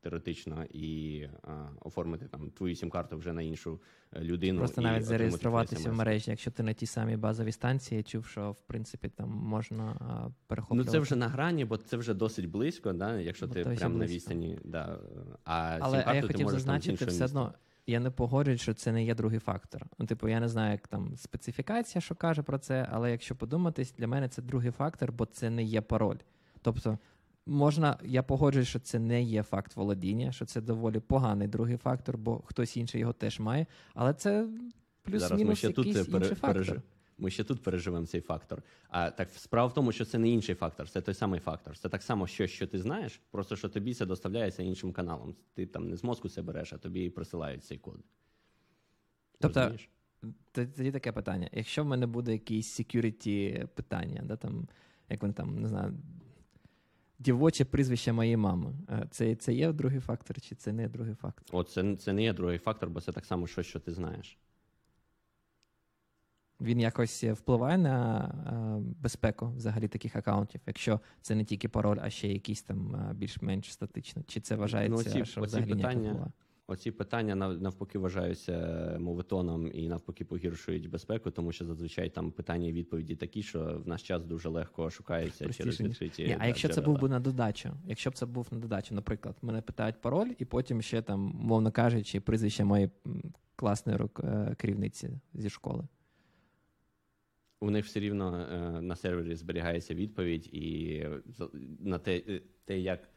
[0.00, 1.38] теоретично і е,
[1.80, 3.80] оформити там твою сім-карту вже на іншу
[4.12, 4.58] е, людину.
[4.58, 8.50] Просто і навіть зареєструватися в мережі, якщо ти на ті самі базові станції чув, що
[8.50, 9.96] в принципі там можна
[10.46, 10.86] перехоплювати.
[10.86, 13.98] Ну це вже на грані, бо це вже досить близько, да, якщо бо ти прямо
[13.98, 14.58] на відстані.
[14.64, 14.98] Да.
[15.44, 17.54] А Але а я хотів зазначити все одно.
[17.86, 19.86] Я не погоджуюсь, що це не є другий фактор.
[19.98, 23.94] Ну, типу, я не знаю, як там специфікація, що каже про це, але якщо подуматись,
[23.98, 26.16] для мене це другий фактор, бо це не є пароль.
[26.62, 26.98] Тобто
[27.46, 32.18] Можна, я погоджуюсь, що це не є факт володіння, що це доволі поганий другий фактор,
[32.18, 33.66] бо хтось інший його теж має.
[33.94, 34.48] Але це
[35.02, 36.82] плюс-мінус якийсь тут інший фактор.
[37.18, 38.62] Ми ще тут переживемо цей фактор.
[38.88, 41.78] А так справа в тому, що це не інший фактор, це той самий фактор.
[41.78, 45.34] Це так само щось, що ти знаєш, просто що тобі це доставляється іншим каналом.
[45.54, 48.00] Ти там не з мозку це береш, а тобі присилають цей код.
[49.40, 49.72] Тобто,
[50.52, 51.50] тоді таке питання.
[51.52, 54.68] Якщо в мене буде якісь security питання, да, там,
[55.08, 55.94] як вони там, не знаю,
[57.18, 58.74] дівоче прізвище моєї мами.
[58.90, 61.44] Е, це це є другий фактор, чи це не другий фактор?
[61.52, 64.38] О, це, це не є другий фактор, бо це так само щось, що ти знаєш.
[66.60, 72.10] Він якось впливає на е, безпеку взагалі таких аккаунтів, якщо це не тільки пароль, а
[72.10, 74.24] ще якийсь там е, більш-менш статичний.
[74.28, 76.32] Чи це вважається, ну, оці, що оці взагалі питання, впливає?
[76.66, 82.72] Оці питання навпаки вважаються мовитоном і навпаки погіршують безпеку, тому що зазвичай там питання і
[82.72, 86.26] відповіді такі, що в наш час дуже легко шукаються через відкриті.
[86.26, 86.82] Ні, А якщо джерела.
[86.82, 90.30] це був би на додачу, якщо б це був на додачу, наприклад, мене питають пароль,
[90.38, 92.90] і потім ще там, мовно кажучи, прізвище моєї
[93.56, 95.84] класної е, керівниці зі школи.
[97.60, 101.06] У них все рівно е, на сервері зберігається відповідь, і
[101.80, 103.08] на те, е, те як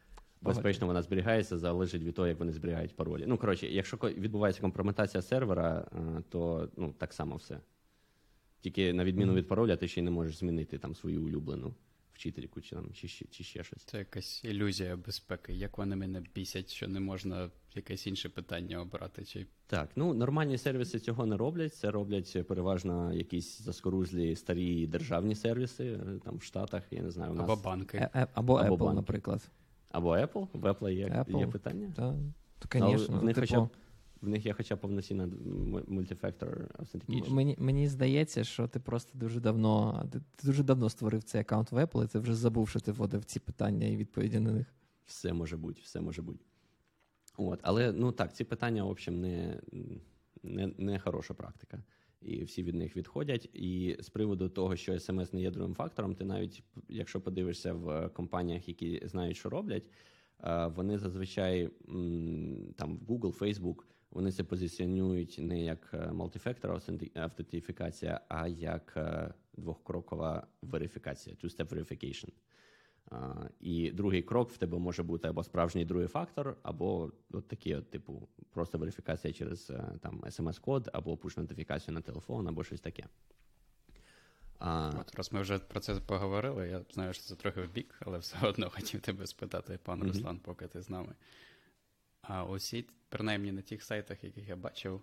[0.42, 3.24] безпечно вона зберігається, залежить від того, як вони зберігають паролі.
[3.28, 7.60] Ну, коротше, якщо відбувається компрометація сервера, е, то ну, так само все.
[8.62, 11.76] Тільки на відміну від пароля, ти ще й не можеш змінити там свою улюблену
[12.18, 13.84] вчительку чи там, чи, чи ще щось.
[13.84, 15.54] Це якась ілюзія безпеки.
[15.54, 19.26] Як вони мене бісять, що не можна якесь інше питання обрати?
[19.26, 19.46] Чи...
[19.68, 21.76] Так, ну нормальні сервіси цього не роблять.
[21.76, 27.32] Це роблять переважно якісь заскорузлі старі державні сервіси е, там в Штатах, я не знаю.
[27.32, 27.44] у нас...
[27.44, 27.98] Або банки.
[27.98, 28.96] Е, або, або Apple, банки.
[28.96, 29.50] наприклад.
[29.90, 30.48] Або Apple?
[30.54, 31.40] В Apple є Apple?
[31.40, 31.94] є питання?
[31.96, 32.16] Так,
[32.60, 33.20] то, звісно.
[33.20, 33.48] В них, типу...
[33.48, 33.70] хоча б,
[34.22, 35.30] в них є хоча б повноцінна
[35.88, 37.32] мультифактор authentication.
[37.32, 41.72] Мені мені здається, що ти просто дуже давно ти, ти дуже давно створив цей аккаунт
[41.72, 44.74] в Apple, і ти вже забув, що ти вводив ці питання і відповіді на них.
[45.06, 46.46] Все може бути, все може бути.
[47.38, 49.62] От, Але ну так, ці питання, в общем, не,
[50.44, 51.84] не, не хороша практика.
[52.22, 53.50] І всі від них відходять.
[53.54, 58.10] І з приводу того, що смс не є другим фактором, ти навіть, якщо подивишся в
[58.10, 59.84] компаніях, які знають, що роблять,
[60.76, 61.70] вони зазвичай
[62.76, 68.98] там в Google, Facebook, вони це позиціонують не як multi-factor автентифікація, а як
[69.58, 72.30] двохкрокова верифікація, two-step verification.
[73.60, 77.90] І другий крок в тебе може бути або справжній другий фактор, або от такий, от,
[77.90, 83.04] типу, просто верифікація через там смс-код, або push-нотифікацію на телефон, або щось таке.
[84.60, 84.92] А...
[85.00, 88.18] От, Раз ми вже про це поговорили, я знаю, що це трохи в бік, але
[88.18, 90.08] все одно хотів тебе спитати, пан mm-hmm.
[90.08, 91.16] Руслан, поки ти з нами.
[92.22, 95.02] А усі, принаймні на тих сайтах, яких я бачив,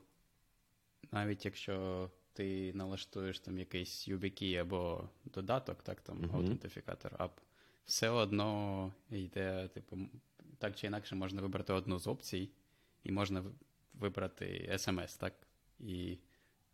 [1.13, 6.37] навіть якщо ти налаштуєш там якийсь YubiKey або додаток, так, там mm-hmm.
[6.37, 7.41] аутентифікатор ап,
[7.87, 9.99] все одно йде, типу,
[10.59, 12.51] так чи інакше можна вибрати одну з опцій,
[13.05, 13.45] і можна
[13.95, 15.33] вибрати SMS, так?
[15.81, 16.19] І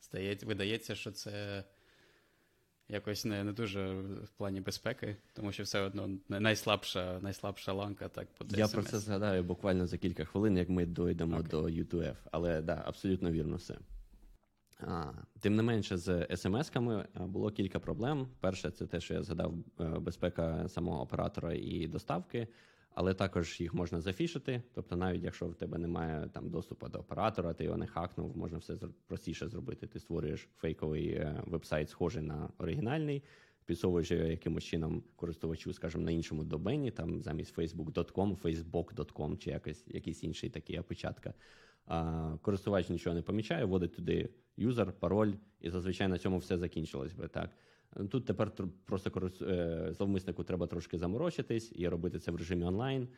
[0.01, 1.65] здається, видається, що це
[2.89, 8.29] якось не не дуже в плані безпеки, тому що все одно найслабша найслабша ланка так
[8.39, 8.59] буде.
[8.59, 8.73] Я SMS.
[8.73, 11.49] про це згадаю буквально за кілька хвилин, як ми дойдемо okay.
[11.49, 12.17] до U2F.
[12.31, 13.79] Але да, абсолютно вірно все.
[14.81, 18.29] А, Тим не менше, з смс-ками було кілька проблем.
[18.41, 22.49] Перше, це те, що я згадав, е, безпека самого оператора і доставки
[22.95, 24.63] але також їх можна зафішити.
[24.75, 28.59] Тобто, навіть якщо в тебе немає там доступу до оператора, ти його не хакнув, можна
[28.59, 29.87] все простіше зробити.
[29.87, 33.23] Ти створюєш фейковий е, вебсайт, схожий на оригінальний,
[33.67, 39.85] підсовуєш його якимось чином користувачу, скажімо, на іншому домені, там замість facebook.com, facebook.com чи якийсь,
[39.87, 41.35] якийсь інший такий опечатка.
[42.43, 47.29] Користувач нічого не помічає, вводить туди юзер, пароль, і зазвичай на цьому все закінчилось би
[47.29, 47.51] так.
[48.11, 48.53] Тут тепер
[48.85, 53.09] просто е, зловмиснику треба трошки заморочитись і робити це в режимі онлайн.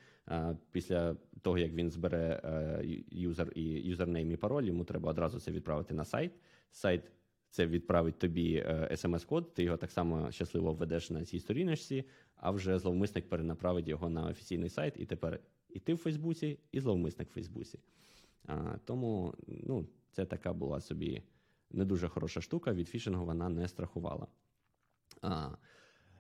[0.70, 5.50] Після того, як він збере е, юзер і username і пароль, йому треба одразу це
[5.50, 6.32] відправити на сайт.
[6.70, 7.02] Сайт
[7.50, 12.04] це відправить тобі смс-код, е, ти його так само щасливо введеш на цій сторіночці,
[12.37, 16.80] а вже зловмисник перенаправить його на офіційний сайт, і тепер і ти в Фейсбуці, і
[16.80, 17.78] зловмисник в Фейсбуці.
[18.85, 21.22] Тому ну, це така була собі
[21.70, 22.72] не дуже хороша штука.
[22.72, 24.26] Від фішингу вона не страхувала.
[25.22, 25.50] А,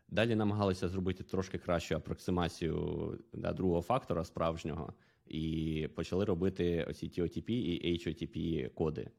[0.08, 4.92] Далі намагалися зробити трошки кращу апроксимацію да, другого фактора справжнього,
[5.26, 9.10] і почали робити оці TOTP і HOTP коди.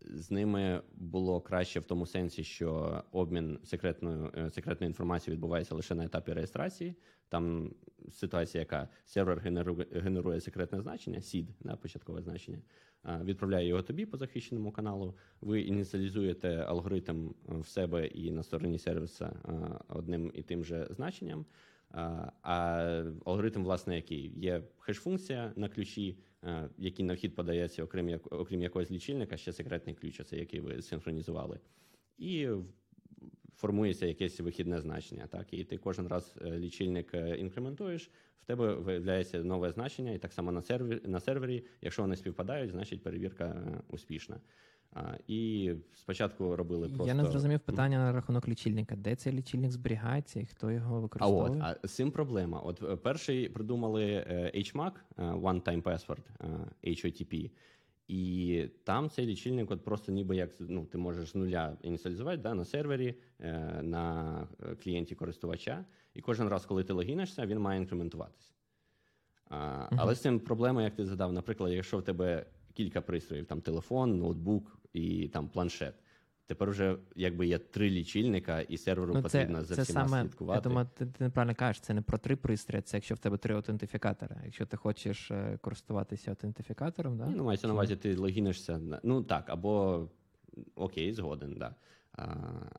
[0.00, 5.94] З ними було краще в тому сенсі, що обмін секретною е, секретною інформацією відбувається лише
[5.94, 6.94] на етапі реєстрації.
[7.28, 7.74] Там
[8.10, 12.58] ситуація, яка сервер генерує, генерує секретне значення, SID, да, початкове значення
[13.04, 15.14] відправляє його тобі по захищеному каналу.
[15.40, 19.32] Ви ініціалізуєте алгоритм е, в себе і на стороні сервіса
[19.88, 21.44] одним і тим же значенням.
[22.42, 26.14] А алгоритм, власне, який є хеш-функція на ключі, е,
[26.78, 31.60] який на вхід подається, окрім окрім якогось лічильника, ще секретний ключ, це який ви синхронізували.
[32.18, 32.48] І
[33.60, 35.26] формується якесь вихідне значення.
[35.26, 38.10] Так, І ти кожен раз е, лічильник е, інкрементуєш,
[38.42, 42.70] в тебе виявляється нове значення, і так само на сервері, на сервері, якщо вони співпадають,
[42.70, 44.40] значить перевірка е, успішна.
[45.26, 47.06] І спочатку робили просто...
[47.06, 48.96] Я не зрозумів питання на рахунок лічильника.
[48.96, 51.60] Де цей лічильник зберігається і хто його використовує?
[51.62, 52.60] А от а з цим проблема.
[52.60, 54.02] От перший придумали
[54.54, 56.22] HMAC, One Time Password,
[56.84, 57.50] HOTP.
[58.10, 62.54] І там цей лічильник, от просто ніби як ну, ти можеш з нуля ініціалізувати да,
[62.54, 67.80] на сервері, е, на е, клієнті користувача, і кожен раз, коли ти логінишся, він має
[67.80, 68.52] інкрементуватися.
[69.48, 69.96] А, uh-huh.
[69.96, 74.18] Але з цим проблема, як ти задав, наприклад, якщо в тебе кілька пристроїв, там телефон,
[74.18, 75.94] ноутбук і там планшет.
[76.46, 80.58] Тепер вже якби є три лічильника, і серверу ну, потрібно за це всіма саме, слідкувати.
[80.58, 83.36] Я думаю, ти, ти неправильно кажеш, це не про три пристрої, це якщо в тебе
[83.36, 84.36] три аутентифікатори.
[84.44, 87.26] Якщо ти хочеш е, користуватися аутентифікатором, да?
[87.26, 88.80] ну мається на увазі, ти логінишся.
[89.02, 90.08] Ну так, або
[90.74, 91.74] окей, згоден, да.
[92.12, 92.34] А,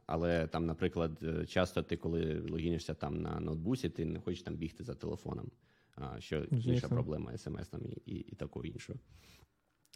[0.06, 4.56] Але там, наприклад, е, часто ти, коли логінишся там на ноутбусі, ти не хочеш там
[4.56, 5.52] бігти за телефоном.
[5.96, 9.00] А, Що інша проблема смс там і, і, і такого іншого.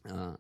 [0.04, 0.36] А,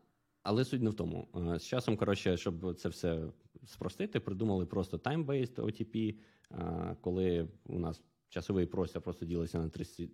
[0.45, 1.27] але суть не в тому.
[1.35, 3.27] Е, з часом, коротше, щоб це все
[3.65, 6.15] спростити, придумали просто time-based OTP,
[6.51, 9.69] е, коли у нас часовий простір просто ділиться на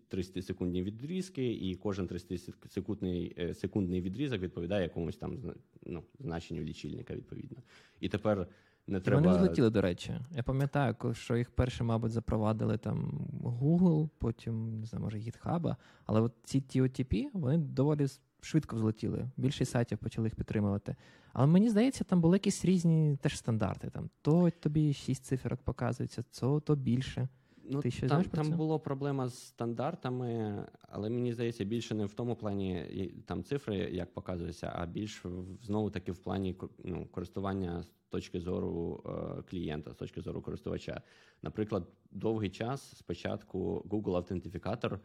[0.07, 5.53] 30 секундні відрізки, і кожен 30 секундний е, секундний відрізок відповідає якомусь там
[5.85, 7.57] ну, значенню лічильника, відповідно.
[7.99, 8.47] І тепер
[8.87, 9.21] не треба...
[9.21, 10.19] Вони злетіли, до речі.
[10.35, 16.21] Я пам'ятаю, що їх перші, мабуть, запровадили там Google, потім не знаю, може GitHub, але
[16.21, 18.07] от ці TOTP, вони доволі
[18.41, 19.29] швидко взлетіли.
[19.37, 20.95] Більшість сайтів почали їх підтримувати.
[21.33, 23.89] Але мені здається, там були якісь різні теж стандарти.
[23.89, 27.27] Там То тобі шість циферок показується, то, то більше.
[27.63, 28.55] Ну, Ти що там знаєш про там це?
[28.55, 32.85] було проблема з стандартами, але мені здається, більше не в тому плані
[33.25, 35.23] там цифри, як показується, а більш
[35.61, 41.01] знову таки в плані ну, користування з точки зору е, клієнта, з точки зору користувача.
[41.41, 44.99] Наприклад, довгий час спочатку Google Аутентифікатор е,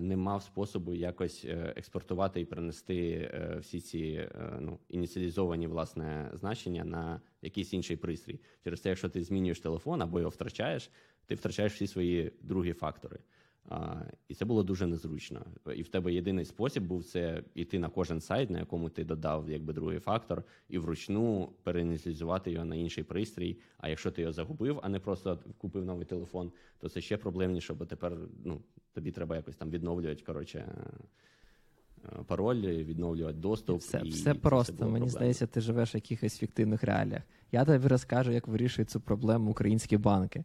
[0.00, 6.30] не мав способу якось е, експортувати і перенести е, всі ці е, ну, ініціалізовані власне
[6.34, 8.40] значення на якийсь інший пристрій.
[8.64, 10.90] Через те, якщо ти змінюєш телефон або його втрачаєш,
[11.26, 13.18] ти втрачаєш всі свої другі фактори.
[13.68, 13.96] А,
[14.28, 15.46] і це було дуже незручно.
[15.76, 19.50] І в тебе єдиний спосіб був це іти на кожен сайт, на якому ти додав
[19.50, 23.58] якби другий фактор, і вручну переініціалізувати його на інший пристрій.
[23.78, 27.74] А якщо ти його загубив, а не просто купив новий телефон, то це ще проблемніше,
[27.74, 28.60] бо тепер ну,
[28.92, 30.58] тобі треба якось там відновлювати коротше,
[32.04, 33.80] е, пароль, відновлювати доступ.
[33.80, 34.72] Все, і все просто.
[34.72, 35.18] було Мені проблемно.
[35.18, 37.22] здається, ти живеш в якихось фіктивних реаліях.
[37.52, 40.44] Я тобі розкажу, як вирішують цю проблему українські банки.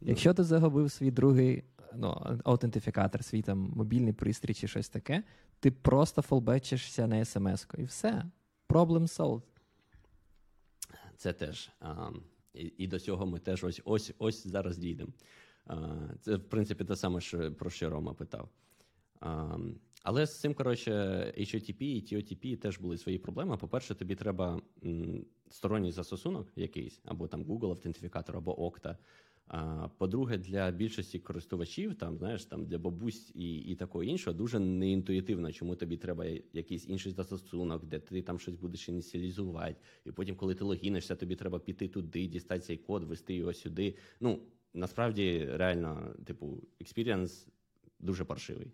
[0.00, 5.22] Якщо ти загубив свій другий ну, аутентифікатор, свій там мобільний пристрій чи щось таке,
[5.60, 7.76] ти просто фолбечишся на смс-ку.
[7.76, 8.24] І все.
[8.68, 9.42] Problem solved.
[11.16, 11.70] Це теж.
[11.80, 12.10] А,
[12.54, 15.12] і, і до цього ми теж ось ось ось зараз дійдемо.
[16.20, 18.48] Це, в принципі, те саме, що, про що Рома питав.
[19.20, 19.58] А,
[20.02, 20.92] але з цим, коротше,
[21.38, 23.56] HOTP і TOTP теж були свої проблеми.
[23.56, 28.96] По-перше, тобі треба м, сторонній застосунок якийсь, або там Google автентифікатор, або Okta.
[29.98, 35.52] По-друге, для більшості користувачів, там, знаєш, там для бабусь і, і такого іншого, дуже неінтуїтивно,
[35.52, 39.76] чому тобі треба якийсь інший застосунок, де ти там щось будеш ініціалізувати.
[40.04, 43.96] І потім, коли ти логінишся, тобі треба піти туди, дістати цей код, вести його сюди.
[44.20, 44.42] Ну,
[44.74, 47.48] насправді, реально, типу, experience
[48.00, 48.72] дуже паршивий.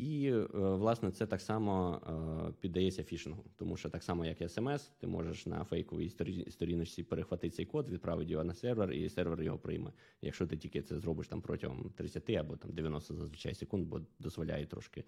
[0.00, 2.00] І, е, власне, це так само
[2.48, 6.50] е, піддається фішингу, тому що так само, як і SMS, ти можеш на фейковій сторі-
[6.50, 9.92] сторіночці перехватити цей код, відправити його на сервер, і сервер його прийме.
[10.22, 14.66] Якщо ти тільки це зробиш там протягом 30 або там 90 зазвичай секунд, бо дозволяє
[14.66, 15.04] трошки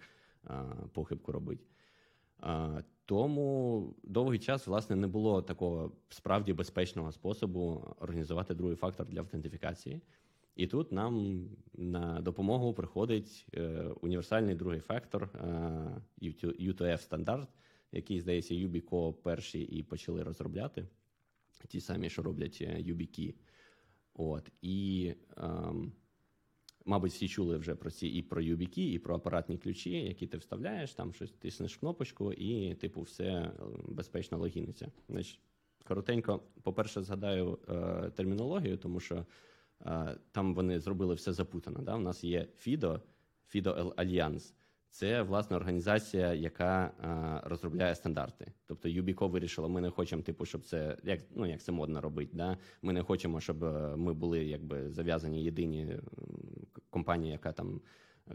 [0.49, 0.53] е,
[0.93, 1.65] похибку робити.
[3.05, 10.01] Тому довгий час, власне, не було такого справді безпечного способу організувати другий фактор для автентифікації.
[10.55, 16.01] І тут нам на допомогу приходить е, універсальний другий фактор е,
[16.59, 17.49] U2F стандарт,
[17.91, 20.87] який, здається, Yubico перші і почали розробляти.
[21.67, 23.33] Ті самі, що роблять е, YubiKey.
[24.13, 24.51] От.
[24.61, 25.93] І, ем,
[26.85, 30.37] мабуть, всі чули вже про ці і про YubiKey, і про апаратні ключі, які ти
[30.37, 33.51] вставляєш, там щось тиснеш кнопочку, і, типу, все е,
[33.87, 34.91] безпечно логіниться.
[35.09, 35.39] Значить,
[35.83, 39.25] коротенько, по-перше, згадаю е, термінологію, тому що.
[39.85, 41.79] Е, Там вони зробили все запутано.
[41.81, 41.95] Да?
[41.95, 42.99] У нас є FIDO,
[43.55, 44.53] FIDO Alliance.
[44.89, 48.51] Це власне організація, яка е, розробляє стандарти.
[48.67, 52.31] Тобто Юбіко вирішила, ми не хочемо, типу, щоб це як ну як це модно робити.
[52.33, 52.57] Да?
[52.81, 55.99] Ми не хочемо, щоб е, ми були якби зав'язані єдині
[56.89, 57.81] компанії, яка там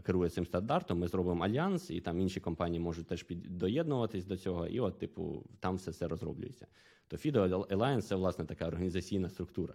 [0.03, 0.99] керує цим стандартом.
[0.99, 4.67] Ми зробимо альянс, і там інші компанії можуть теж під доєднуватись до цього.
[4.67, 6.67] І от, типу, там все це розроблюється.
[7.07, 9.73] То FIDO Alliance– це власне така організаційна структура.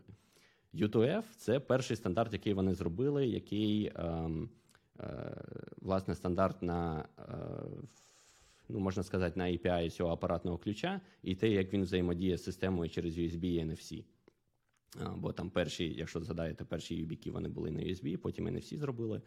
[0.74, 4.50] U2F– це перший стандарт, який вони зробили, який ем,
[5.00, 5.36] е,
[5.76, 7.24] власне стандарт на е,
[8.68, 12.90] ну можна сказати на API цього апаратного ключа, і те, як він взаємодіє з системою
[12.90, 14.04] через USB і NFC.
[15.16, 19.22] Бо там перші, якщо згадаєте, перші YubiKey, вони були на USB, потім NFC зробили.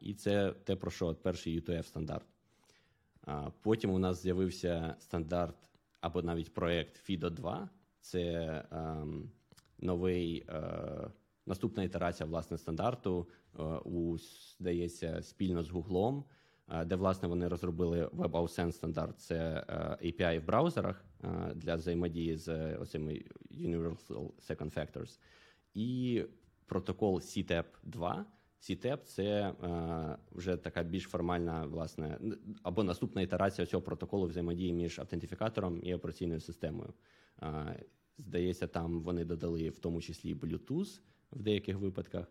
[0.00, 2.26] І це те, про що перший U2F стандарт.
[3.62, 7.68] Потім у нас з'явився стандарт або навіть проект FIDO 2.
[8.00, 9.30] Це ем,
[9.78, 11.10] новий е,
[11.46, 13.28] наступна ітерація власне стандарту.
[13.58, 14.18] е, у,
[14.58, 16.24] здається, спільно з Гуглом,
[16.68, 19.20] е, де власне вони розробили WebAuthn стандарт.
[19.20, 25.18] Це е, API в браузерах е, для взаємодії з е, оцими Universal Second Factors.
[25.74, 26.22] І
[26.66, 28.26] протокол CTEP 2.
[28.60, 32.18] CTEP– це е, вже така більш формальна, власне,
[32.62, 36.92] або наступна ітерація цього протоколу взаємодії між автентифікатором і операційною системою.
[37.42, 37.84] Е,
[38.18, 41.00] здається, там вони додали в тому числі Bluetooth
[41.32, 42.26] в деяких випадках.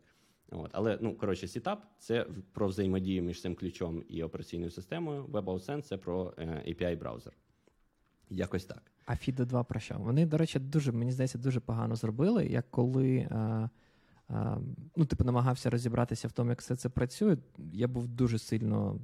[0.51, 0.69] От.
[0.73, 5.25] Але, ну, коротше, CTAP– це про взаємодію між цим ключом і операційною системою.
[5.25, 7.33] WebAuthn– це про е, API-браузер.
[8.29, 8.91] Якось так.
[9.05, 9.95] А FIDO 2 про що?
[9.99, 13.27] Вони, до речі, дуже, мені здається, дуже погано зробили, як коли.
[13.31, 13.69] А,
[14.27, 14.57] а,
[14.95, 17.37] ну, типу, намагався розібратися в тому, як все це працює.
[17.73, 18.99] Я був дуже сильно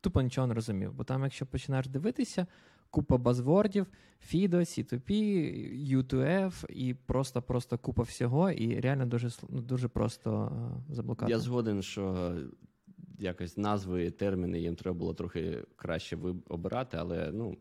[0.00, 0.92] тупо нічого не розумів.
[0.92, 2.46] Бо там, якщо починаєш дивитися,
[2.92, 3.86] купа базвордів,
[4.32, 5.10] FIDO, C2P,
[5.96, 11.32] U2F і просто-просто купа всього, і реально дуже, ну, дуже просто а, заблукати.
[11.32, 12.34] Я згоден, що
[13.18, 16.18] якось назви, терміни їм треба було трохи краще
[16.48, 17.56] обирати, але ну.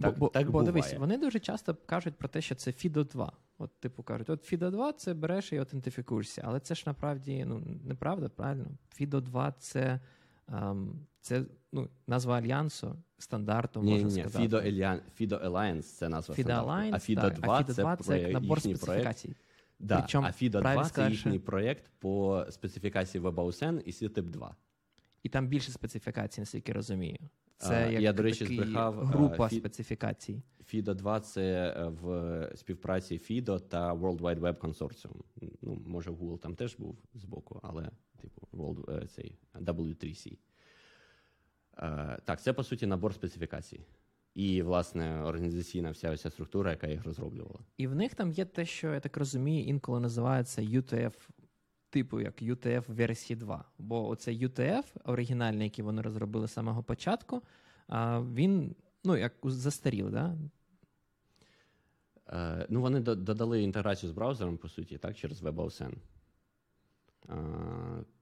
[0.00, 0.66] Так, бо, так бо буває.
[0.66, 3.32] дивись, вони дуже часто кажуть про те, що це FIDO 2.
[3.58, 6.42] От, типу, кажуть, от FIDO 2 це береш і аутентифікуєшся.
[6.44, 8.66] Але це ж насправді ну, неправда, правильно?
[9.00, 10.00] FIDO 2 це,
[11.20, 14.56] це ну, назва альянсу, стандарту, Ні, можна ні, сказати.
[14.56, 18.16] Alliance, FIDO Alliance це назва FIDO Alliance, а FIDO 2 а FIDO це, 2 про
[18.16, 19.36] набор специфікацій.
[19.78, 24.56] Да, Причому, а FIDO 2 це їхній проект по специфікації WebAuthn і CTIP 2.
[25.22, 27.18] І там більше специфікацій, наскільки розумію.
[27.58, 30.42] Це А, як я, до речі, збрехав, група Фі- специфікацій.
[30.72, 35.10] FIDO 2 це е, в співпраці FIDO та World Wide Web Consortium.
[35.62, 37.90] Ну, може, Google там теж був збоку, але
[38.22, 40.38] типу World, е, цей W3C.
[41.78, 43.80] Е, Так, це по суті набор специфікацій.
[44.34, 47.60] І, власне, організаційна вся ця структура, яка їх розроблювала.
[47.76, 51.28] І в них там є те, що я так розумію, інколи називається UTF,
[51.90, 53.64] типу як UTF версії 2.
[53.78, 57.42] Бо оце UTF, оригінальний, який вони розробили з самого початку,
[58.34, 60.38] він ну, як застарів, да?
[62.32, 65.92] Е, ну, вони додали інтеграцію з браузером, по суті, так, через WebAuthn.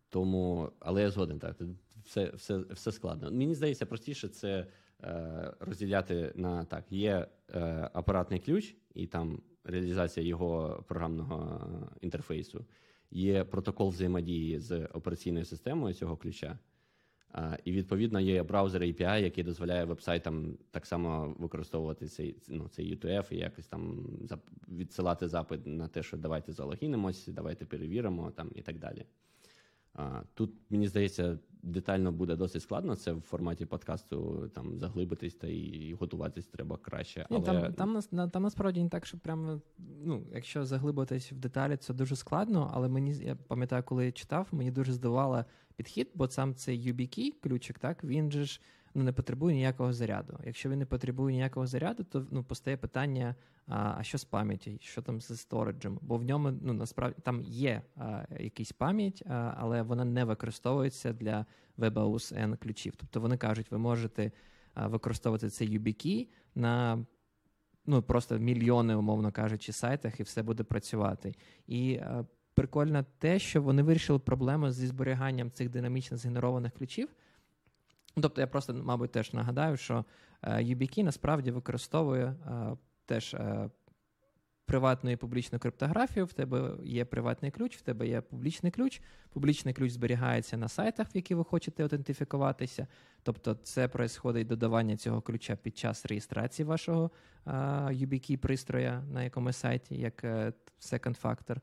[0.09, 1.57] Тому, але я згоден, так,
[2.04, 3.30] все, все, все складно.
[3.30, 4.66] Мені здається, простіше це
[5.02, 11.61] е, розділяти на так: є е, апаратний ключ, і там реалізація його програмного
[11.92, 12.64] е, інтерфейсу,
[13.11, 16.59] є протокол взаємодії з операційною системою цього ключа.
[17.64, 23.32] І відповідно є браузер API, який дозволяє вебсайтам так само використовувати цей, ну, цей UTF
[23.32, 24.06] і якось там
[24.68, 29.06] відсилати запит на те, що давайте залогінимось, давайте перевіримо там і так далі.
[30.34, 32.97] Тут, мені здається, детально буде досить складно.
[32.97, 37.26] Це в форматі подкасту там заглибитись та і готуватись треба краще.
[37.30, 39.61] Ні, Але там, там, на- там насправді не так, що прямо,
[40.05, 44.49] ну, якщо заглибитись в деталі, це дуже складно, але мені я пам'ятаю, коли я читав,
[44.53, 45.44] мені дуже здивувало
[45.76, 48.61] підхід, бо сам цей YubiKey ключик, так, він же ж
[48.97, 50.38] ну, не потребує ніякого заряду.
[50.44, 53.34] Якщо він не потребує ніякого заряду, то ну, постає питання:
[53.66, 55.99] а, що з пам'яттю, що там зі сториджем?
[56.03, 61.12] Бо в ньому ну, насправді там є а, якась пам'ять, а, але вона не використовується
[61.12, 61.47] для
[61.78, 62.94] WebAuthn ключів.
[62.97, 64.32] Тобто вони кажуть, ви можете
[64.76, 67.05] використовувати цей YubiKey на
[67.86, 71.34] ну, просто мільйони, умовно кажучи, сайтах, і все буде працювати.
[71.66, 72.24] І е,
[72.55, 77.09] прикольно те, що вони вирішили проблему зі зберіганням цих динамічно згенерованих ключів.
[78.20, 80.04] Тобто, я просто, мабуть, теж нагадаю, що
[80.42, 83.70] е, YubiKey насправді використовує е, теж е,
[84.66, 86.26] приватну і публічну криптографію.
[86.26, 89.00] В тебе є приватний ключ, в тебе є публічний ключ.
[89.32, 92.86] Публічний ключ зберігається на сайтах, в які ви хочете аутентифікуватися.
[93.22, 97.10] Тобто, це происходить додавання цього ключа під час реєстрації вашого
[97.46, 97.50] е,
[97.90, 101.56] YubiKey пристроя на якомусь сайті, як е, second factor.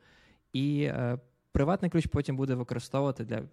[0.54, 1.20] І е,
[1.52, 3.44] приватний ключ потім буде використовувати для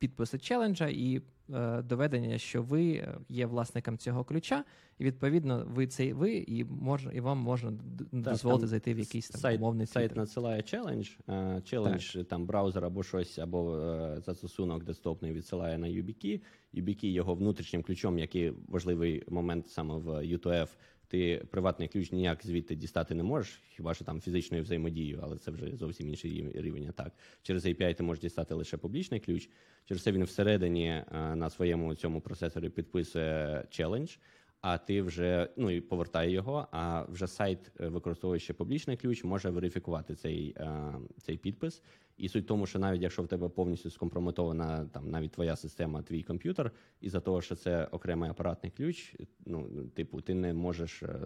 [0.00, 1.20] підпису челенджа і
[1.54, 4.64] е, доведення, що ви е, є власником цього ключа,
[4.98, 7.72] і відповідно ви це ви, і можна і вам можна
[8.12, 10.16] дозволити там зайти в якийсь там сайт, умовний сайт Twitter.
[10.16, 16.40] надсилає челендж, е, челендж там браузер або щось, або е, застосунок десктопний відсилає на YubiKey.
[16.74, 20.68] YubiKey його внутрішнім ключом, який важливий момент саме в U2F,
[21.10, 25.50] ти приватний ключ ніяк звідти дістати не можеш, хіба що там фізичною взаємодією, але це
[25.50, 27.12] вже зовсім інший рівень атак.
[27.42, 29.48] Через API ти можеш дістати лише публічний ключ.
[29.84, 31.04] Через це він всередині е,
[31.36, 34.16] на своєму цьому процесорі підписує челендж.
[34.60, 36.68] А ти вже ну і повертає його.
[36.72, 41.82] А вже сайт, е, використовуючи публічний ключ, може верифікувати цей, е, цей підпис.
[42.20, 46.02] І суть в тому, що навіть якщо в тебе повністю скомпрометована там навіть твоя система,
[46.02, 49.14] твій комп'ютер, із за того, що це окремий апаратний ключ,
[49.46, 51.18] ну типу, ти не можеш е,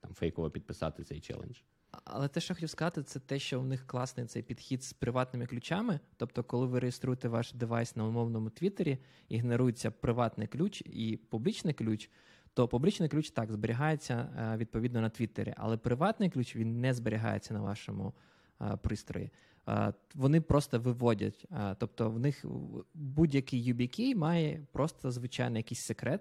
[0.00, 1.58] там фейково підписати цей челендж.
[2.04, 5.46] Але те, що хотів сказати, це те, що в них класний цей підхід з приватними
[5.46, 6.00] ключами.
[6.16, 8.98] Тобто, коли ви реєструєте ваш девайс на умовному Твіттері,
[9.28, 12.10] і генерується приватний ключ і публічний ключ,
[12.54, 17.54] то публічний ключ так зберігається е, відповідно на Твіттері, але приватний ключ він не зберігається
[17.54, 18.14] на вашому
[18.60, 19.30] е, пристрої.
[20.14, 21.46] Вони просто виводять.
[21.78, 22.44] Тобто, в них
[22.94, 26.20] будь-який YubiKey має просто звичайний якийсь секрет,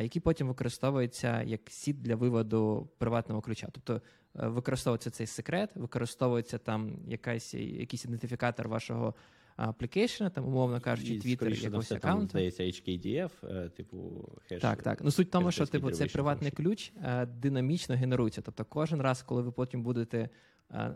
[0.00, 3.68] який потім використовується як сід для виводу приватного ключа.
[3.72, 4.02] Тобто
[4.36, 9.14] е, використовується цей секрет, використовується там якась, якийсь ідентифікатор вашого
[9.56, 12.28] аплікейшена, там, умовно кажучи, Twitter, якогось аккаунту.
[12.28, 14.62] здається HKDF, е, типу хеш.
[14.62, 15.00] Так, так.
[15.04, 18.42] Ну суть в тому, що типу, цей приватний ключ е, динамічно генерується.
[18.42, 20.28] Тобто, кожен раз, коли ви потім будете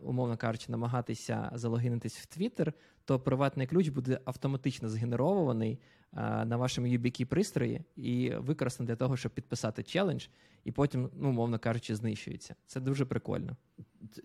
[0.03, 2.73] умовно кажучи, намагатися залогінитись в Twitter,
[3.05, 5.79] то приватний ключ буде автоматично згенерований
[6.13, 10.27] е, на вашому YubiKey пристрої і використаний для того, щоб підписати челендж,
[10.65, 12.55] і потім, ну, умовно кажучи, знищується.
[12.67, 13.57] Це дуже прикольно.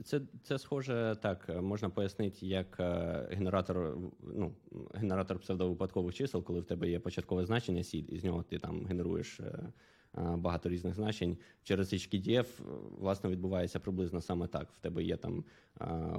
[0.06, 4.54] Це, це, схоже так, можна пояснити, як е, генератор ну,
[4.94, 8.86] генератор псевдовипадкових чисел, коли в тебе є початкове значення seed, і з нього ти там
[8.86, 9.72] генеруєш е, е,
[10.20, 11.38] багато різних значень.
[11.64, 12.46] Через HKDF,
[13.00, 14.72] власне, відбувається приблизно саме так.
[14.72, 15.44] В тебе є там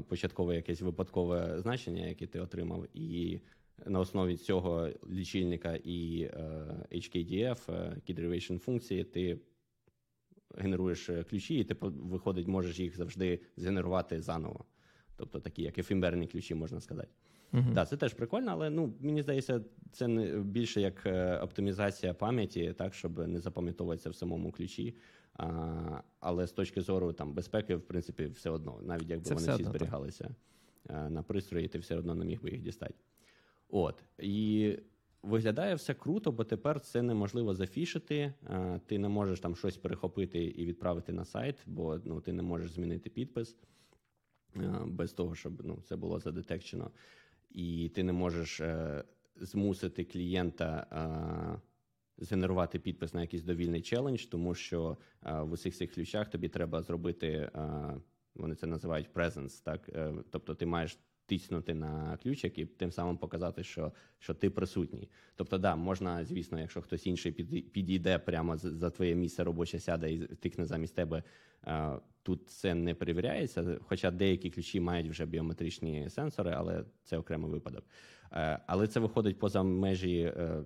[0.09, 3.40] початкове якесь випадкове значення, яке ти отримав, і
[3.86, 6.30] на основі цього лічильника і
[6.92, 7.59] HKDF,
[8.07, 9.38] Key Derivation функції, ти
[10.59, 14.64] генеруєш е, ключі, і ти виходить, можеш їх завжди згенерувати заново.
[15.16, 17.09] Тобто такі, як ефемерні ключі, можна сказати.
[17.53, 17.72] Так, uh-huh.
[17.72, 19.61] да, це теж прикольно, але ну, мені здається,
[19.92, 24.96] це не більше як е, оптимізація пам'яті, так, щоб не запам'ятовуватися в самому ключі.
[25.34, 29.53] А, Але з точки зору там, безпеки, в принципі, все одно, навіть якби це вони
[29.53, 30.30] всі зберігалися
[30.86, 31.11] так.
[31.11, 32.94] на пристрої, ти все одно не міг би їх дістати.
[33.68, 34.05] От.
[34.18, 34.76] І
[35.22, 38.34] Виглядає все круто, бо тепер це неможливо зафішити.
[38.86, 42.70] Ти не можеш там щось перехопити і відправити на сайт, бо ну, ти не можеш
[42.70, 43.57] змінити підпис
[44.86, 46.90] без того, щоб ну, це було задетекчено.
[47.51, 49.05] І ти не можеш е,
[49.36, 50.86] змусити клієнта
[52.18, 57.51] згенерувати підпис на якийсь довільний челендж, тому що в усіх цих ключах тобі треба зробити.
[58.34, 60.98] Вони це називають presence, так е, тобто ти маєш
[61.31, 65.09] тиснути на ключик і тим самим показати, що що ти присутній.
[65.37, 70.18] Тобто, да, можна, звісно, якщо хтось інший підійде прямо за твоє місце робоче сяде і
[70.18, 71.22] тикне замість тебе.
[72.22, 77.85] Тут це не перевіряється, хоча деякі ключі мають вже біометричні сенсори, але це окремий випадок.
[78.33, 80.64] Е, але це виходить поза межі е,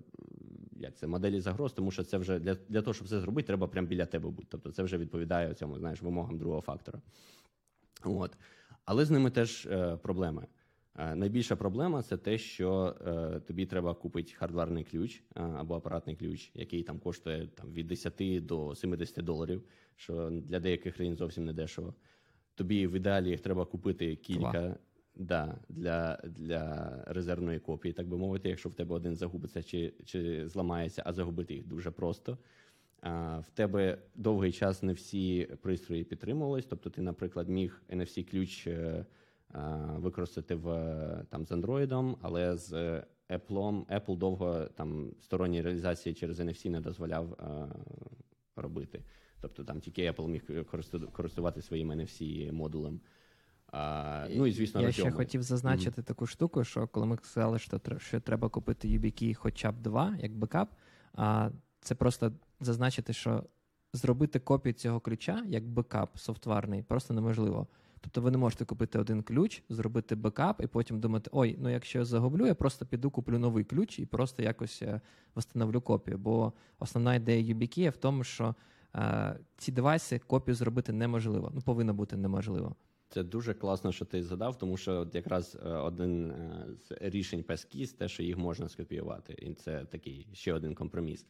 [0.73, 3.67] як це моделі загроз, тому що це вже для для того, щоб це зробити, треба
[3.67, 4.49] прямо біля тебе бути.
[4.51, 7.01] Тобто це вже відповідає цьому знаєш, вимогам другого фактора.
[8.05, 8.37] От.
[8.85, 10.47] Але з ними теж е, проблеми.
[10.99, 16.17] Е, найбільша проблема це те, що е, тобі треба купити хардварний ключ е, або апаратний
[16.17, 19.63] ключ, який там коштує там, від 10 до 70 доларів,
[19.97, 21.95] що для деяких країн зовсім не дешево.
[22.55, 24.77] Тобі в ідеалі їх треба купити кілька
[25.17, 30.49] да, для для резервної копії, так би мовити, якщо в тебе один загубиться чи чи
[30.49, 32.39] зламається, а загубити їх дуже просто.
[33.41, 36.67] В тебе довгий час не всі пристрої підтримувались.
[36.67, 39.07] Тобто, ти, наприклад, міг NFC ключ е,
[39.97, 40.67] використати в
[41.31, 42.73] там з Android, але з
[43.31, 47.39] Apple Apple довго там сторонні реалізації через NFC не дозволяв
[48.57, 49.03] робити.
[49.41, 50.65] Тобто там тільки Apple міг
[51.13, 53.01] користувати своїм NFC модулем.
[53.67, 56.05] А, ну і звісно, я ще хотів зазначити mm-hmm.
[56.05, 60.37] таку штуку, що коли ми сказали, що що треба купити YubiKey хоча б два, як
[60.37, 60.69] бекап,
[61.13, 61.51] а
[61.85, 63.45] це просто зазначити, що
[63.93, 67.67] зробити копію цього ключа як бекап софтварний просто неможливо.
[68.01, 71.99] Тобто ви не можете купити один ключ, зробити бекап і потім думати, ой, ну якщо
[71.99, 75.01] я загублю, я просто піду куплю новий ключ і просто якось е,
[75.37, 76.19] встановлю копію.
[76.19, 78.55] Бо основна ідея YubiKey в тому, що
[78.97, 81.51] е, ці девайси копію зробити неможливо.
[81.55, 82.77] Ну, повинно бути неможливо.
[83.09, 87.97] Це дуже класно, що ти задав, тому що якраз е, один е, з рішень PESKIS,
[87.99, 91.27] те, що їх можна скопіювати, і це такий ще один компроміс.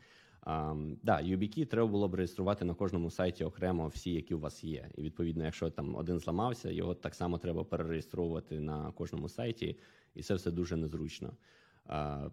[0.46, 4.64] Um, да, YubiKey треба було б реєструвати на кожному сайті окремо всі, які у вас
[4.64, 4.90] є.
[4.94, 9.78] І відповідно, якщо там один зламався, його так само треба перереєстровувати на кожному сайті,
[10.14, 11.32] і це все дуже незручно.
[11.86, 12.30] Uh,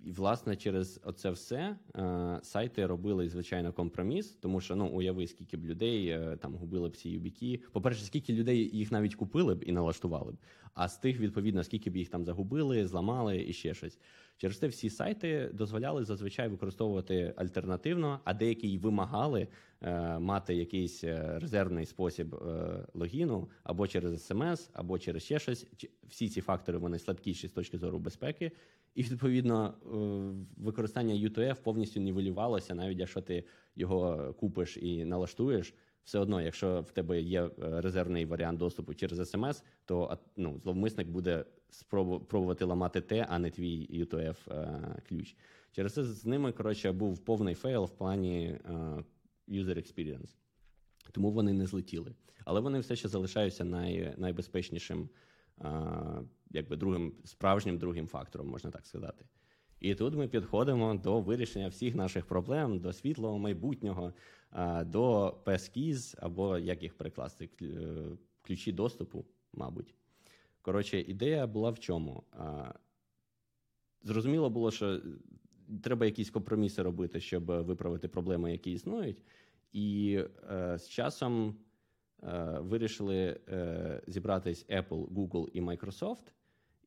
[0.00, 5.56] і, власне, через оце все е, сайти робили звичайно компроміс, тому що ну уяви, скільки
[5.56, 7.62] б людей е, там губили б ці юбіки.
[7.72, 10.36] По-перше, скільки людей їх навіть купили б і налаштували б,
[10.74, 13.98] а з тих, відповідно, скільки б їх там загубили, зламали і ще щось.
[14.38, 19.48] Через те всі сайти дозволяли зазвичай використовувати альтернативно, а деякі й вимагали
[19.80, 25.66] е, мати якийсь е, резервний спосіб е, логіну або через смс, або через ще щось.
[26.08, 28.52] Всі ці фактори вони слабкіші з точки зору безпеки.
[28.94, 33.44] І відповідно е, використання UTF повністю нівелювалося, навіть якщо ти
[33.76, 35.74] його купиш і налаштуєш.
[36.08, 37.50] Все одно, якщо в тебе є е,
[37.80, 44.04] резервний варіант доступу через смс, то ну, зловмисник буде спробувати ламати те, а не твій
[44.04, 45.24] U2F е.
[45.72, 48.58] Через це з ними коротше був повний фейл в плані
[49.48, 50.36] user experience.
[51.12, 52.14] Тому вони не злетіли.
[52.44, 55.08] Але вони все ще залишаються най, найбезпечнішим
[56.50, 59.24] якби другим справжнім другим фактором, можна так сказати.
[59.80, 64.12] І тут ми підходимо до вирішення всіх наших проблем, до світлого майбутнього,
[64.84, 67.66] до passkeys, або як їх перекласти, е,
[68.42, 69.94] ключі доступу, мабуть.
[70.62, 72.22] Коротше, ідея була в чому?
[74.02, 75.00] Зрозуміло було, що
[75.82, 79.22] треба якісь компроміси робити, щоб виправити проблеми, які існують.
[79.72, 80.18] І
[80.50, 81.56] е, з часом
[82.22, 86.32] е, вирішили е, зібратись Apple, Google і Microsoft.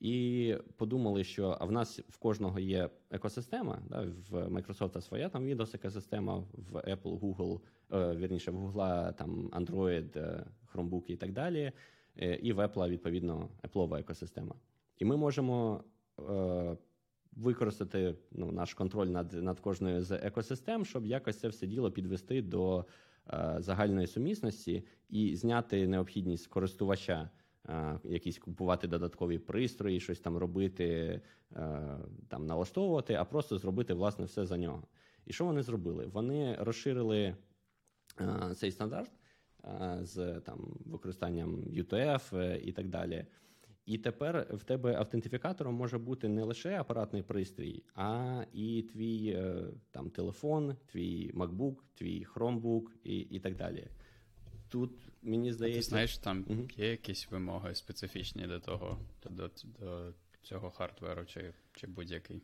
[0.02, 3.82] І подумали, що а в нас в кожного є екосистема.
[3.90, 7.60] Да, В Microsoft своя там Windows екосистема, в Apple, Google,
[7.94, 11.72] е, вірніше, в Google там Android, е, Chromebook і так далі.
[12.18, 14.56] Е, і в Apple, відповідно, Apple екосистема.
[14.98, 15.84] І ми можемо
[16.30, 16.78] е,
[17.32, 22.42] використати ну, наш контроль над над кожною з екосистем, щоб якось це все діло підвести
[22.42, 22.86] до
[23.34, 27.30] е, загальної сумісності і зняти необхідність користувача.
[27.70, 31.22] Е, якісь купувати додаткові пристрої, щось там робити,
[31.56, 31.98] е,
[32.28, 34.88] там налаштовувати, а просто зробити власне все за нього.
[35.26, 36.06] І що вони зробили?
[36.06, 37.36] Вони розширили
[38.20, 39.12] е, цей стандарт
[40.02, 43.26] з там використанням UTF і так далі.
[43.86, 49.44] І тепер в тебе автентифікатором може бути не лише апаратний пристрій, а і твій
[49.92, 53.88] там телефон, твій MacBook, твій Chromebook і і так далі.
[54.72, 54.92] Тут
[55.22, 56.68] мені здається, Ти знаєш, там угу.
[56.78, 59.00] є якісь вимоги специфічні до того,
[59.30, 59.50] до,
[59.80, 62.42] до цього хардверу, чи, чи будь-який.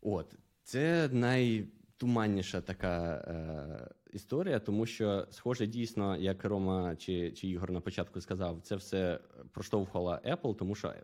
[0.00, 7.72] От, це найтуманніша така е, історія, тому що, схоже, дійсно, як Рома чи чи Ігор
[7.72, 9.20] на початку сказав, це все
[9.52, 10.94] проштовхувала Apple, тому що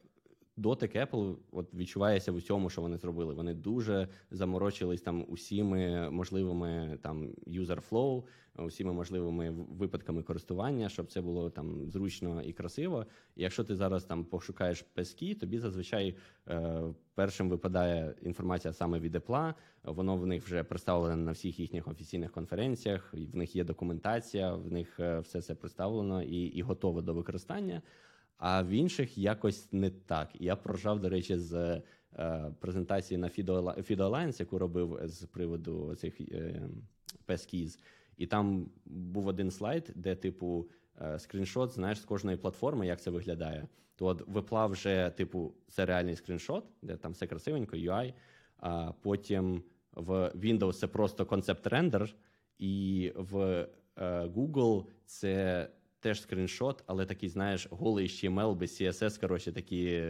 [0.61, 3.35] дотик Apple от відчувається в усьому, що вони зробили.
[3.35, 8.25] Вони дуже заморочились там усіми можливими там user flow,
[8.59, 13.07] усіма можливими випадками користування, щоб це було там зручно і красиво.
[13.37, 16.17] І якщо ти зараз там пошукаєш пески, тобі зазвичай
[16.49, 16.83] е,
[17.15, 19.55] першим випадає інформація саме від Apple,
[19.85, 23.15] Воно в них вже представлене на всіх їхніх офіційних конференціях.
[23.15, 27.83] В них є документація, в них е, все це представлено і, і готове до використання
[28.41, 30.29] а в інших якось не так.
[30.35, 31.83] Я прожав, до речі, з
[32.19, 36.63] е, презентації на FIDO Alliance, яку робив з приводу цих е,
[37.29, 37.79] PESKeys,
[38.17, 40.69] і там був один слайд, де, типу,
[41.01, 43.69] е, скріншот, знаєш, з кожної платформи, як це виглядає.
[43.97, 48.15] То от випла вже, типу, це реальний скріншот, де там все красивенько, UI,
[48.57, 49.63] а потім
[49.93, 52.15] в Windows це просто концепт рендер,
[52.59, 53.67] і в е,
[54.25, 55.69] Google це
[56.01, 60.03] теж скріншот, але такий, знаєш, голий HTML без CSS, коротше, такі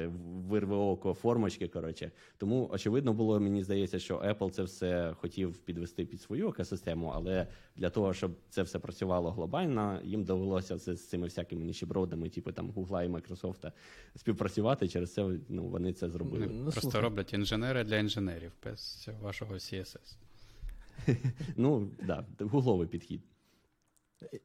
[0.48, 1.68] вирве око формочки.
[1.68, 2.10] Коротше.
[2.36, 7.46] Тому, очевидно, було, мені здається, що Apple це все хотів підвести під свою екосистему, але
[7.76, 12.52] для того, щоб це все працювало глобально, їм довелося це з цими всякими нічібродами, типу
[12.52, 13.72] там Google і Microsoft,
[14.16, 14.88] співпрацювати.
[14.88, 16.48] Через це ну, вони це зробили.
[16.50, 17.00] Ну, Просто слухай.
[17.00, 20.16] роблять інженери для інженерів без вашого CSS.
[21.56, 23.20] Ну, так, да, гугловий підхід.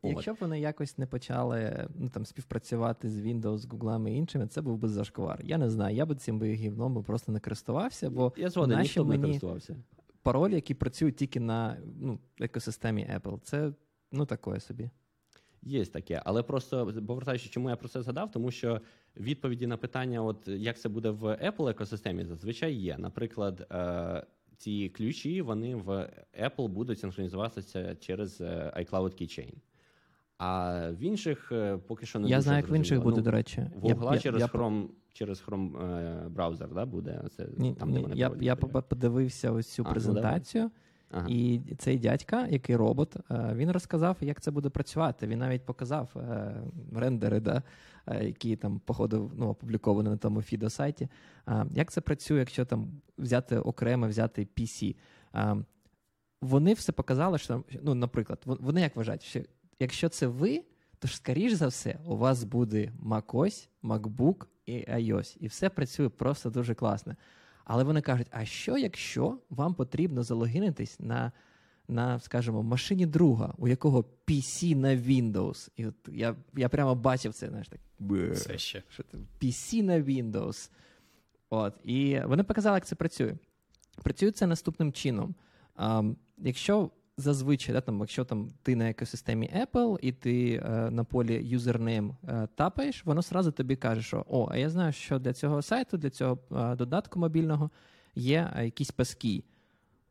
[0.04, 4.62] Якщо б вони якось не почали ну, там, співпрацювати з Windows, Google і іншими, це
[4.62, 5.42] був би зашквар.
[5.44, 8.80] Я не знаю, я би цим би гівном би просто не користувався, бо я згоден,
[8.80, 9.76] ніхто не користувався.
[10.24, 13.74] Паролі, які працюють тільки на ну, екосистемі Apple, це
[14.12, 14.90] ну такое собі.
[15.62, 18.82] Є таке, але просто повертаючи, чому я про це згадав, тому що
[19.18, 22.98] відповіді на питання, от як це буде в Apple екосистемі, зазвичай є.
[22.98, 24.26] Наприклад, е,
[24.58, 26.10] ці ключі вони в
[26.44, 29.54] Apple будуть синхронізуватися через е, iCloud Keychain.
[30.38, 33.24] А в інших е, поки що не Я дуже знаю, як в інших буде, ну,
[33.24, 33.70] до речі.
[33.76, 37.22] В Google через я, Chrome через Chrome е, браузер да, буде.
[37.38, 40.64] Це, ні, там, де ні, Я я подивився ось цю а, ну, презентацію.
[40.64, 40.72] Ну,
[41.28, 45.28] І цей дядька, який робот, він розказав, як це буде працювати.
[45.28, 46.16] Він навіть показав
[46.96, 47.64] рендери, да,
[48.22, 51.08] які там, походу, ну, опубліковані на тому фідо сайті.
[51.72, 52.88] Як це працює, якщо там
[53.18, 54.96] взяти окремо взяти PC?
[56.42, 59.42] Вони все показали, що ну, наприклад, вони як вважають, що
[59.80, 60.64] якщо це ви,
[61.00, 65.38] то ж, скоріш за все, у вас буде macOS, MacBook і iOS.
[65.40, 67.16] І все працює просто дуже класно.
[67.66, 71.32] Але вони кажуть: а що, якщо вам потрібно залогінитись на,
[71.88, 75.70] на скажімо, машині друга, у якого PC на Windows?
[75.76, 77.80] І от я я прямо бачив це, знаєш, так.
[78.36, 78.84] Це ще.
[78.90, 79.18] Що це?
[79.42, 80.72] PC на Windows.
[81.50, 81.74] От.
[81.84, 83.36] І вони показали, як це працює.
[84.04, 85.36] Працює це наступним чином.
[85.76, 86.04] А,
[86.38, 91.58] Якщо зазвичай, да, там, якщо там ти на екосистемі Apple і ти е, на полі
[91.58, 95.62] username е, тапаєш, воно сразу тобі каже, що о, а я знаю, що для цього
[95.62, 97.70] сайту, для цього е, додатку мобільного
[98.16, 99.44] є е, якісь passkeys.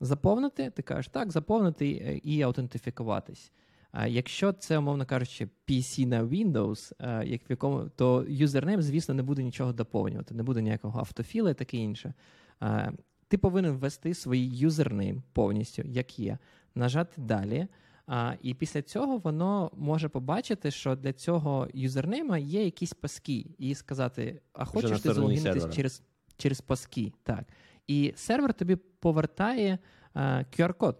[0.01, 1.89] Заповнити, ти кажеш, так, заповнити
[2.25, 3.53] і аутентифікуватись.
[3.93, 9.15] А якщо це, умовно кажучи, PC на Windows, е, як в якому, то username, звісно,
[9.15, 12.15] не буде нічого доповнювати, не буде ніякого autofill а і таке інше.
[12.63, 12.93] Е,
[13.29, 16.39] ти повинен ввести свій юзернейм повністю, як є
[16.75, 17.67] нажати далі.
[18.07, 23.47] А, І після цього воно може побачити, що для цього username а є якісь passkeys,
[23.59, 26.03] і сказати: а хочеш ти залогінитись через
[26.37, 27.13] через паски.
[27.23, 27.45] Так.
[27.87, 29.79] І сервер тобі повертає
[30.15, 30.21] а,
[30.59, 30.97] QR-код.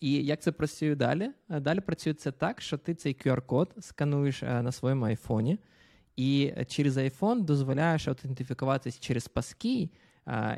[0.00, 1.30] І як це працює далі?
[1.48, 5.58] Далі працює це так, що ти цей QR-код скануєш е, на своєму айфоні,
[6.16, 9.90] і через iPhone дозволяєш аутентифікуватись через паски,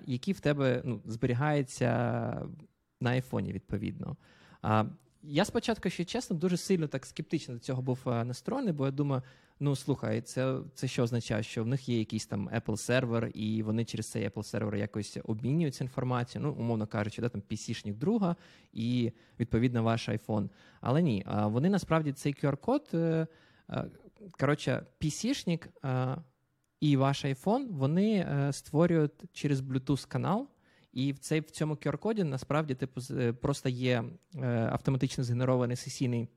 [0.07, 2.49] які в тебе ну, зберігаються
[3.01, 4.17] на айфоні, відповідно.
[4.63, 4.85] А,
[5.23, 8.91] Я спочатку, якщо чесно, дуже сильно так скептично до цього був е, настроєний, бо я
[8.93, 9.23] думаю,
[9.61, 13.63] ну слухай, це це що означає, що в них є якийсь там Apple сервер, і
[13.63, 18.37] вони через цей Apple сервер якось обмінюються інформацією, ну, умовно кажучи, да, там PC-шник друга
[18.73, 20.49] і відповідно ваш iPhone.
[20.81, 23.27] Але ні, вони насправді цей QR-код, е,
[23.71, 23.85] е,
[24.31, 25.69] коротше, PC-шник
[26.81, 30.49] і ваш iPhone, вони створюють через Bluetooth канал.
[30.99, 33.01] І в цей в цьому QR-коді насправді типу
[33.41, 34.05] просто є
[34.37, 36.29] е, автоматично згенерований сесійний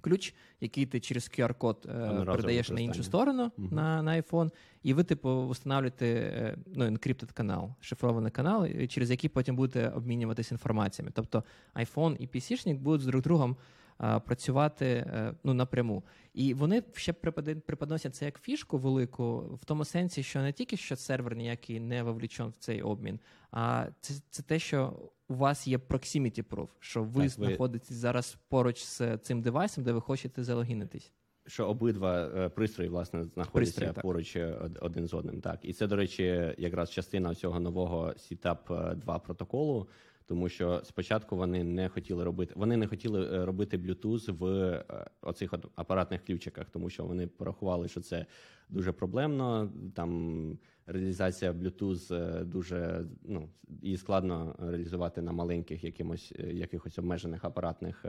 [0.00, 3.68] ключ, який ти через QR-код е, передаєш на іншу сторону угу.
[3.70, 4.50] на на iPhone,
[4.82, 10.54] і ви, типу, встановлюєте е, ну, encrypted канал, шифрований канал, через який потім будете обмінюватися
[10.54, 11.12] інформаціями.
[11.14, 11.44] Тобто
[11.74, 13.56] iPhone і PC-шник будуть з друг другом
[13.98, 16.02] працювати е, ну, напряму.
[16.34, 20.96] І вони ще преподносять це як фішку велику, в тому сенсі, що не тільки що
[20.96, 23.20] сервер ніякий не вовлічен в цей обмін,
[23.50, 24.92] а це це те, що
[25.28, 27.96] у вас є proximity proof, що ви так, знаходитесь ви...
[27.96, 31.12] зараз поруч з цим девайсом, де ви хочете залогінитись.
[31.46, 35.40] Що обидва е, пристрої власне знаходяться Пристрій, поруч е, один з одним.
[35.40, 39.88] Так, і це, до речі, якраз частина цього нового CTAP 2 протоколу
[40.26, 44.84] тому що спочатку вони не хотіли робити, вони не хотіли е, робити Bluetooth в е,
[45.22, 48.26] оцих апаратних ключиках, тому що вони порахували, що це
[48.68, 49.72] дуже проблемно.
[49.94, 53.48] Там реалізація Bluetooth е, дуже ну
[53.82, 58.04] її складно реалізувати на маленьких якимось якихось обмежених апаратних.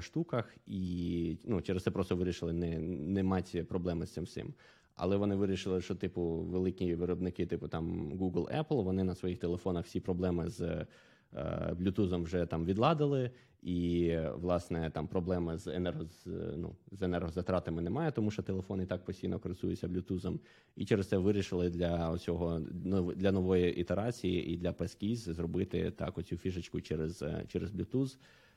[0.00, 4.54] Штуках і ну через це просто вирішили не не мати проблеми з цим всім.
[4.96, 9.84] Але вони вирішили, що типу великі виробники, типу там Google, Apple, вони на своїх телефонах
[9.84, 10.86] всі проблеми з е,
[11.80, 13.30] Bluetooth вже там відладили,
[13.62, 16.04] і власне там проблеми з енерго,
[16.56, 20.38] ну, з енергозатратами немає, тому що телефон і так постійно користується Bluetooth.
[20.76, 22.60] І через це вирішили для цього
[23.16, 28.16] для нової ітерації і для PESKeys зробити так оцю фішечку через е, через Bluetooth,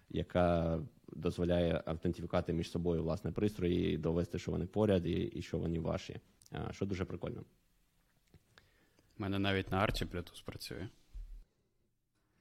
[0.09, 5.57] яка дозволяє автентифікати між собою власне пристрої, і довести, що вони поряд, і, і що
[5.57, 6.19] вони ваші.
[6.71, 7.43] Що дуже прикольно.
[9.17, 10.87] У мене навіть на арчі Bluetooth працює.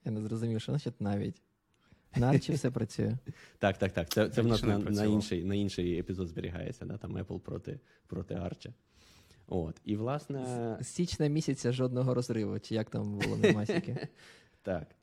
[0.05, 1.41] Я не зрозумів, що значить навіть.
[2.15, 3.17] На арчі все працює.
[3.59, 4.09] Так, так, так.
[4.09, 6.97] Це це в нас на на, інший на інший епізод зберігається, да?
[6.97, 8.73] там Apple проти проти Арча.
[9.47, 9.81] От.
[9.85, 10.77] І, власне...
[10.81, 14.07] З січня місяця жодного розриву, чи як там було на масіки.
[14.61, 14.94] Так.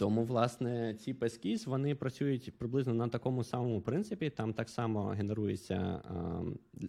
[0.00, 4.30] Тому, власне, ці PESKeys, вони працюють приблизно на такому самому принципі.
[4.30, 6.42] Там так само генерується а,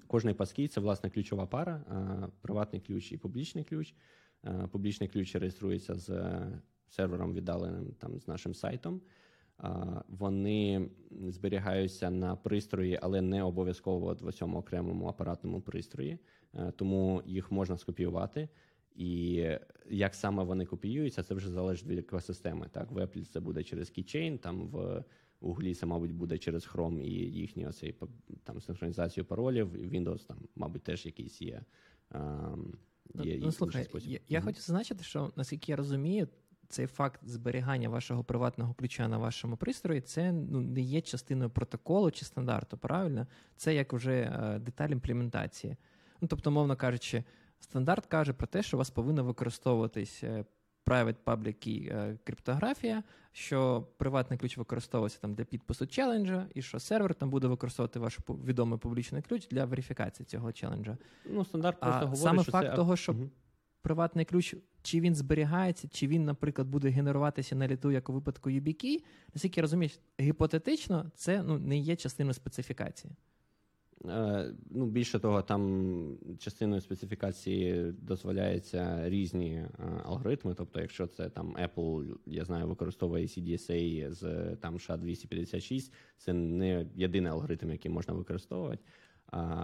[0.08, 3.94] кожний PASKey– це власне ключова пара, а, приватний ключ і публічний ключ.
[4.44, 6.32] А, публічний ключ реєструється з
[6.88, 9.02] сервером віддаленим там з нашим сайтом.
[10.08, 10.90] Вони
[11.28, 16.18] зберігаються на пристрої, але не обов'язково в цьому окремому апаратному пристрої,
[16.54, 18.50] е, тому їх можна скопіювати.
[18.96, 19.46] І
[19.90, 22.68] як саме вони копіюються, це вже залежить від екосистеми.
[22.72, 25.04] Так, в Apple це буде через Keychain, там в
[25.42, 27.96] Google це, мабуть, буде через Chrome і їхню оцей,
[28.44, 29.76] там синхронізацію паролів.
[29.76, 31.62] Windows там, мабуть, теж якийсь є.
[32.12, 32.74] Ем,
[33.14, 34.12] є ну, слухай, спосіб.
[34.12, 34.44] Я, я mm-hmm.
[34.44, 36.28] хочу зазначити, що наскільки я розумію,
[36.72, 42.12] цей факт зберігання вашого приватного ключа на вашому пристрої це ну, не є частиною протоколу
[42.12, 42.78] чи стандарту.
[42.78, 45.78] Правильно, це як вже е, деталь імплементації.
[46.22, 47.24] Ну тобто, мовно кажучи,
[47.62, 50.46] стандарт каже про те, що у вас повинна використовуватись е,
[50.86, 56.80] private public key е, криптографія, що приватний ключ використовується там для підпису челенджа, і що
[56.80, 60.98] сервер там буде використовувати ваш відомий публічний ключ для верифікації цього челенджа.
[61.26, 62.76] Ну, стандарт просто а говорить, саме що факт це...
[62.76, 63.30] того, що угу
[63.82, 68.50] приватний ключ, чи він зберігається, чи він, наприклад, буде генеруватися на літу, як у випадку
[68.50, 69.04] YubiKey,
[69.34, 69.90] наскільки я розумію,
[70.20, 73.14] гіпотетично це ну, не є частиною специфікації.
[74.10, 79.70] Е, ну, Більше того, там частиною специфікації дозволяються різні е,
[80.04, 80.54] алгоритми.
[80.54, 87.32] Тобто, якщо це там Apple, я знаю, використовує CDSA з там SHA-256, це не єдиний
[87.32, 88.84] алгоритм, який можна використовувати.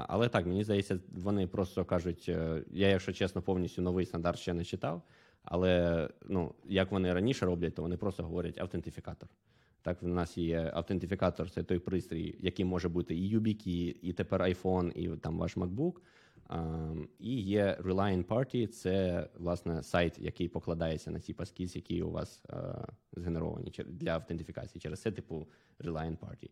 [0.08, 4.54] Але так, мені здається, вони просто кажуть: е, я, якщо чесно, повністю новий стандарт ще
[4.54, 5.02] не читав.
[5.44, 9.30] Але ну, як вони раніше роблять, то вони просто говорять автентифікатор.
[9.88, 14.42] Так, в нас є автентифікатор, це той пристрій, який може бути і YubiKey, і тепер
[14.42, 15.94] iPhone, і там ваш MacBook.
[17.20, 22.44] І є Reliant Party, це власне сайт, який покладається на ці паски, які у вас
[23.14, 24.82] згенеровані для автентифікації.
[24.82, 25.48] Через це типу
[25.80, 26.50] Reliant Party.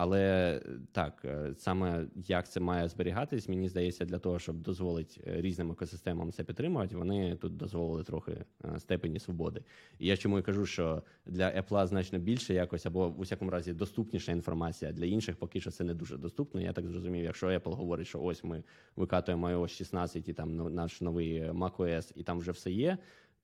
[0.00, 0.60] Але
[0.92, 5.70] так, е, саме як це має зберігатись, мені здається, для того, щоб дозволити е, різним
[5.70, 8.44] екосистемам це підтримувати, вони тут дозволили трохи
[8.78, 9.62] степені свободи.
[9.98, 13.72] І я чому і кажу, що для Apple значно більше якось, або в усякому разі
[13.72, 14.92] доступніша інформація.
[14.92, 16.60] Для інших поки що це не дуже доступно.
[16.60, 18.62] Я так зрозумів, якщо Apple говорить, що ось ми
[18.96, 22.98] викатуємо iOS 16 і там наш новий macOS, і там вже все є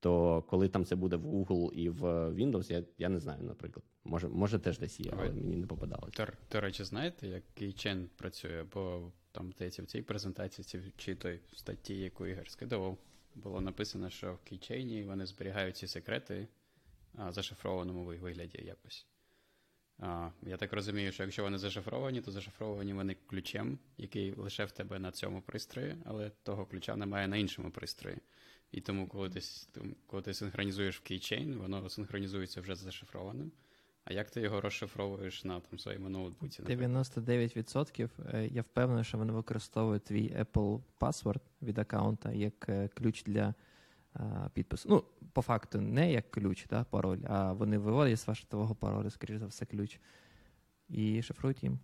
[0.05, 3.85] то коли там це буде в Google і в Windows, я я не знаю, наприклад.
[4.05, 6.09] Може, може теж десь є, але мені не попадало.
[6.53, 8.65] До речі, знаєте, як Keychain працює?
[8.75, 12.99] Бо там здається, в цій презентації чи той статті, яку Ігор скидував,
[13.35, 16.49] було написано, що в Keychain вони зберігають ці секрети
[17.17, 19.07] а, зашифрованому вигляді якось.
[19.99, 24.71] А, Я так розумію, що якщо вони зашифровані, то зашифровані вони ключем, який лише в
[24.71, 28.17] тебе на цьому пристрої, але того ключа немає на іншому пристрої.
[28.75, 29.41] І тому, коли ти
[30.07, 33.53] коли ти синхронізуєш в кейчейн, воно синхронізується вже з зашифрованим.
[34.05, 36.63] А як ти його розшифровуєш на там своєму ноутбуці?
[36.63, 43.23] 99% е, я впевнений, що вони використовують твій Apple Password від аккаунта як е, ключ
[43.23, 43.55] для
[44.13, 44.89] а, підпису.
[44.89, 49.39] Ну, по факту, не як ключ, да, пароль, а вони виводять з вашого паролю, скоріш
[49.39, 50.01] за все, ключ.
[50.89, 51.79] І шифрують їм.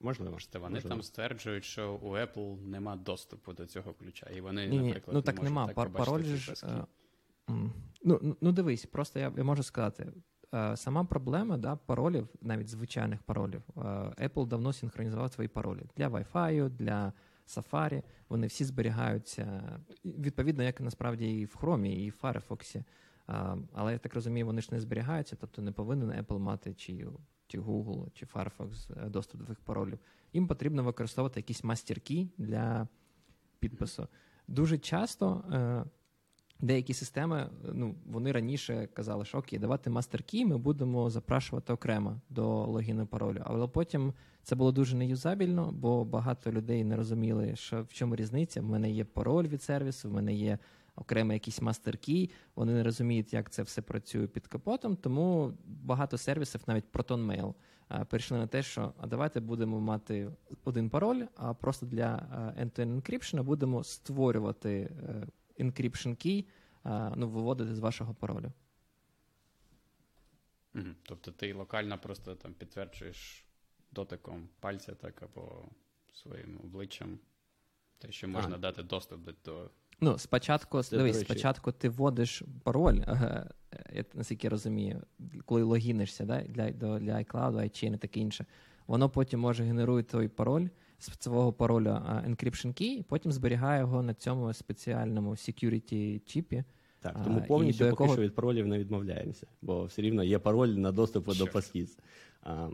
[0.00, 0.32] Можливо.
[0.32, 0.64] Можливо.
[0.64, 0.94] Вони Можливо.
[0.94, 4.26] там стверджують, що у Apple нема доступу до цього ключа.
[4.36, 5.66] І вони, ні, наприклад, ну так не нема.
[5.66, 6.52] Так Пар- пароль ж.
[6.52, 6.84] Uh,
[8.04, 10.12] ну, ну дивись, просто я я можу сказати.
[10.52, 13.62] Uh, сама проблема да, паролів, навіть звичайних паролів.
[13.76, 17.12] Uh, Apple давно синхронізував свої паролі для Wi-Fi, для
[17.48, 18.02] Safari.
[18.28, 22.82] Вони всі зберігаються відповідно, як насправді і в Chrome, і в Firefox.
[23.72, 26.92] Але я так розумію, вони ж не зберігаються, тобто не повинен Apple мати чи
[27.50, 29.98] чи Google, чи Firefox е, доступ до твоїх паролів,
[30.32, 32.88] їм потрібно використовувати якісь мастер-кі для
[33.58, 34.08] підпису.
[34.48, 35.84] Дуже часто е,
[36.60, 42.66] деякі системи, ну, вони раніше казали, що окей, давати мастер-кі, ми будемо запрашувати окремо до
[42.66, 43.42] логіну паролю.
[43.44, 48.60] Але потім це було дуже неюзабільно, бо багато людей не розуміли, що в чому різниця.
[48.60, 50.58] В мене є пароль від сервісу, в мене є
[50.96, 54.96] окремо якийсь мастер-кій, вони не розуміють, як це все працює під капотом.
[54.96, 57.54] Тому багато сервісів, навіть ProtonMail,
[58.08, 60.30] перейшли на те, що а давайте будемо мати
[60.64, 62.16] один пароль, а просто для
[62.58, 64.90] end-to-end encryption будемо створювати
[65.58, 66.44] encryption key,
[67.16, 68.52] ну, виводити з вашого паролю.
[71.02, 73.44] Тобто ти локально просто там підтверджуєш
[73.90, 75.64] дотиком пальця так або
[76.12, 77.18] своїм обличчям,
[77.98, 78.58] те, що можна а.
[78.58, 79.70] дати доступ до
[80.00, 83.00] Ну, спочатку Це, дивись, спочатку ти вводиш пароль,
[83.94, 85.02] я наскільки я розумію,
[85.44, 88.46] коли логінишся да, для до, для iCloud, iChain і таке інше.
[88.86, 91.88] Воно потім може генерує той пароль з свого паролю
[92.28, 96.64] encryption key, і потім зберігає його на цьому спеціальному security чіпі.
[97.00, 98.12] Так, тому повністю поки якого...
[98.12, 101.88] що від паролів не відмовляємося, бо все рівно є пароль на доступ до Passkey.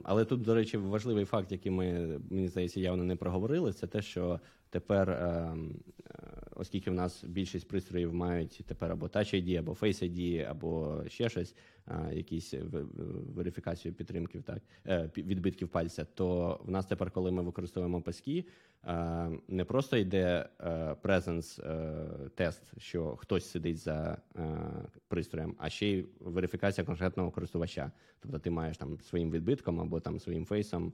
[0.05, 4.03] Але тут, до речі, важливий факт, який ми, мені здається, явно не проговорили, це те,
[4.03, 4.41] що
[4.77, 5.74] тепер, ем,
[6.11, 6.12] е,
[6.57, 11.29] оскільки в нас більшість пристроїв мають тепер або Touch ID, або Face ID, або ще
[11.29, 11.55] щось,
[12.12, 12.55] якісь
[13.35, 18.45] верифікацію підтримків, так е, відбитків пальця, то в нас тепер, коли ми використовуємо паски,
[19.49, 21.61] не просто йде е, presence
[22.31, 24.18] тест, що хтось сидить за
[25.09, 27.93] пристроєм, а ще й верифікація конкретного користувача.
[28.20, 30.93] Тобто ти маєш там своїм відбитком або там своїм фейсом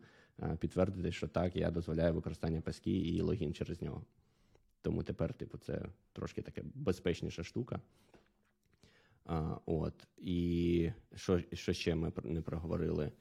[0.59, 4.05] підтвердити, що так, я дозволяю використання паски і логін через нього.
[4.83, 7.80] Тому тепер, типу, це трошки таке безпечніша штука.
[9.24, 10.07] А, От.
[10.18, 13.12] І що що ще ми не проговорили?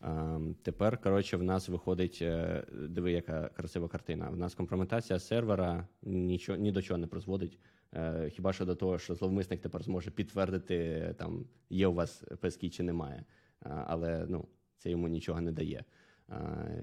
[0.00, 4.30] А, Тепер, коротше, в нас виходить, е, диви, яка красива картина.
[4.30, 7.58] В нас компрометація сервера нічого, ні до чого не призводить.
[7.94, 12.70] Е, хіба що до того, що зловмисник тепер зможе підтвердити, там, є у вас пески
[12.70, 13.24] чи немає.
[13.60, 14.48] Але ну,
[14.78, 15.84] це йому нічого не дає.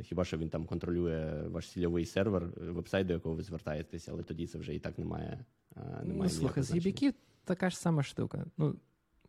[0.01, 4.47] Хіба що він там контролює ваш цільовий сервер, вебсайт, до якого ви звертаєтесь, але тоді
[4.47, 5.45] це вже і так немає.
[5.75, 7.13] немає ну, Слухай, з юбіків
[7.43, 8.45] така ж сама штука.
[8.57, 8.75] Ну,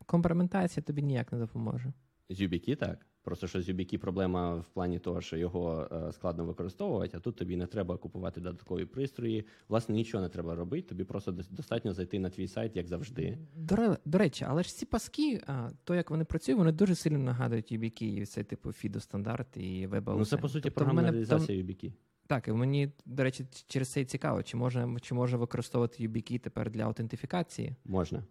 [0.07, 1.93] Компроментація тобі ніяк не допоможе.
[2.29, 3.07] З YubiKey так.
[3.23, 7.37] Просто що з YubiKey проблема в плані того, що його е, складно використовувати, а тут
[7.37, 9.47] тобі не треба купувати додаткові пристрої.
[9.69, 10.89] Власне, нічого не треба робити.
[10.89, 13.39] Тобі просто достатньо зайти на твій сайт, як завжди.
[13.57, 17.19] До, до речі, але ж ці паски, а, то як вони працюють, вони дуже сильно
[17.19, 20.19] нагадують YubiKey, цей типу FIDO стандарт і WebAuthn.
[20.19, 21.93] Ну це по суті тобто програмна реалізація YubiKey.
[22.27, 26.39] Так, і мені, до речі, через це і цікаво, чи можна чи може використовувати YubiKey
[26.39, 27.77] тепер для аутентифікації?
[27.85, 28.23] Можна.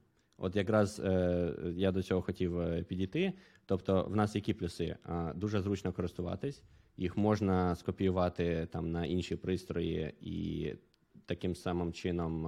[0.43, 3.33] От якраз е, я до цього хотів е, підійти.
[3.65, 4.95] Тобто, в нас які плюси?
[5.35, 6.63] Дуже зручно користуватись,
[6.97, 10.73] їх можна скопіювати там на інші пристрої і
[11.25, 12.43] таким самим чином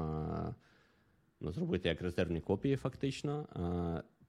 [1.42, 3.48] ну, зробити як резервні копії, фактично.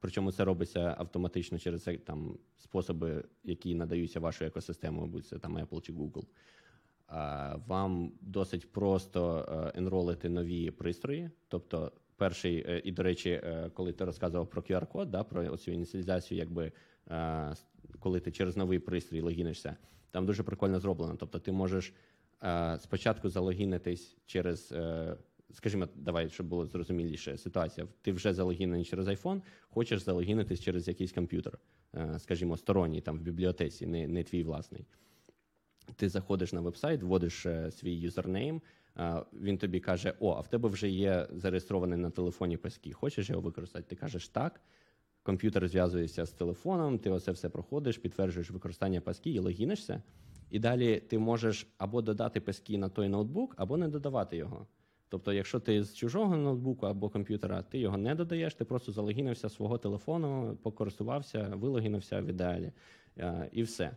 [0.05, 5.59] Причому це робиться автоматично через е, там способи, які надаються вашою екосистемою, будь це там
[5.59, 6.25] Apple чи Google.
[7.67, 11.31] Вам досить просто е, енролити нові пристрої.
[11.49, 11.93] Тобто,
[12.25, 13.43] перший, е, і до речі,
[13.75, 16.73] коли ти розказував про QR-код, да, про цю ініціалізацію, якби
[17.99, 19.77] коли ти через новий пристрій логінишся,
[20.11, 21.17] там дуже прикольно зроблено.
[21.17, 21.93] Тобто, ти можеш
[22.79, 24.75] спочатку залогінитись через
[25.55, 27.87] скажімо, давай, щоб було зрозуміліше ситуація.
[28.03, 31.59] Ти вже залогінений через iPhone, хочеш залогінитись через якийсь комп'ютер,
[31.95, 34.87] е, скажімо, сторонній там в бібліотеці, не не твій власний.
[35.97, 38.63] Ти заходиш на вебсайт, вводиш е, свій юзернейм,
[39.33, 42.93] він тобі каже: О, а в тебе вже є зареєстрований на телефоні паски.
[42.93, 43.85] Хочеш його використати?
[43.89, 44.61] Ти кажеш так.
[45.23, 50.03] Комп'ютер зв'язується з телефоном, ти оце все проходиш, підтверджуєш використання паски і логінишся.
[50.51, 54.67] І далі ти можеш або додати паски на той ноутбук, або не додавати його.
[55.09, 59.49] Тобто, якщо ти з чужого ноутбуку або комп'ютера, ти його не додаєш, ти просто залогінився
[59.49, 62.73] свого телефону, покористувався, вилогінився в ідеалі
[63.19, 63.97] е, і все.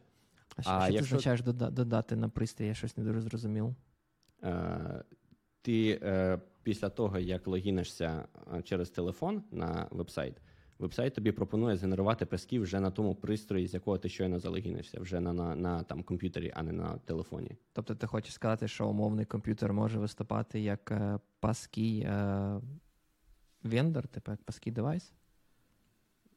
[0.56, 1.10] А що, а що якщо...
[1.10, 1.41] ти означаєш
[1.72, 3.76] додати на пристрій, я щось не дуже зрозумів?
[4.43, 5.03] Е,
[5.61, 8.27] ти е, після того, як логінишся
[8.63, 10.41] через телефон на вебсайт,
[10.79, 15.19] Вебсайт тобі пропонує згенерувати паски вже на тому пристрої, з якого ти щойно залогінився, вже
[15.19, 17.57] на на, на там комп'ютері, а не на телефоні.
[17.73, 22.61] Тобто, ти хочеш сказати, що умовний комп'ютер може виступати як е, паский е,
[23.63, 25.13] вендор, типу як паский девайс?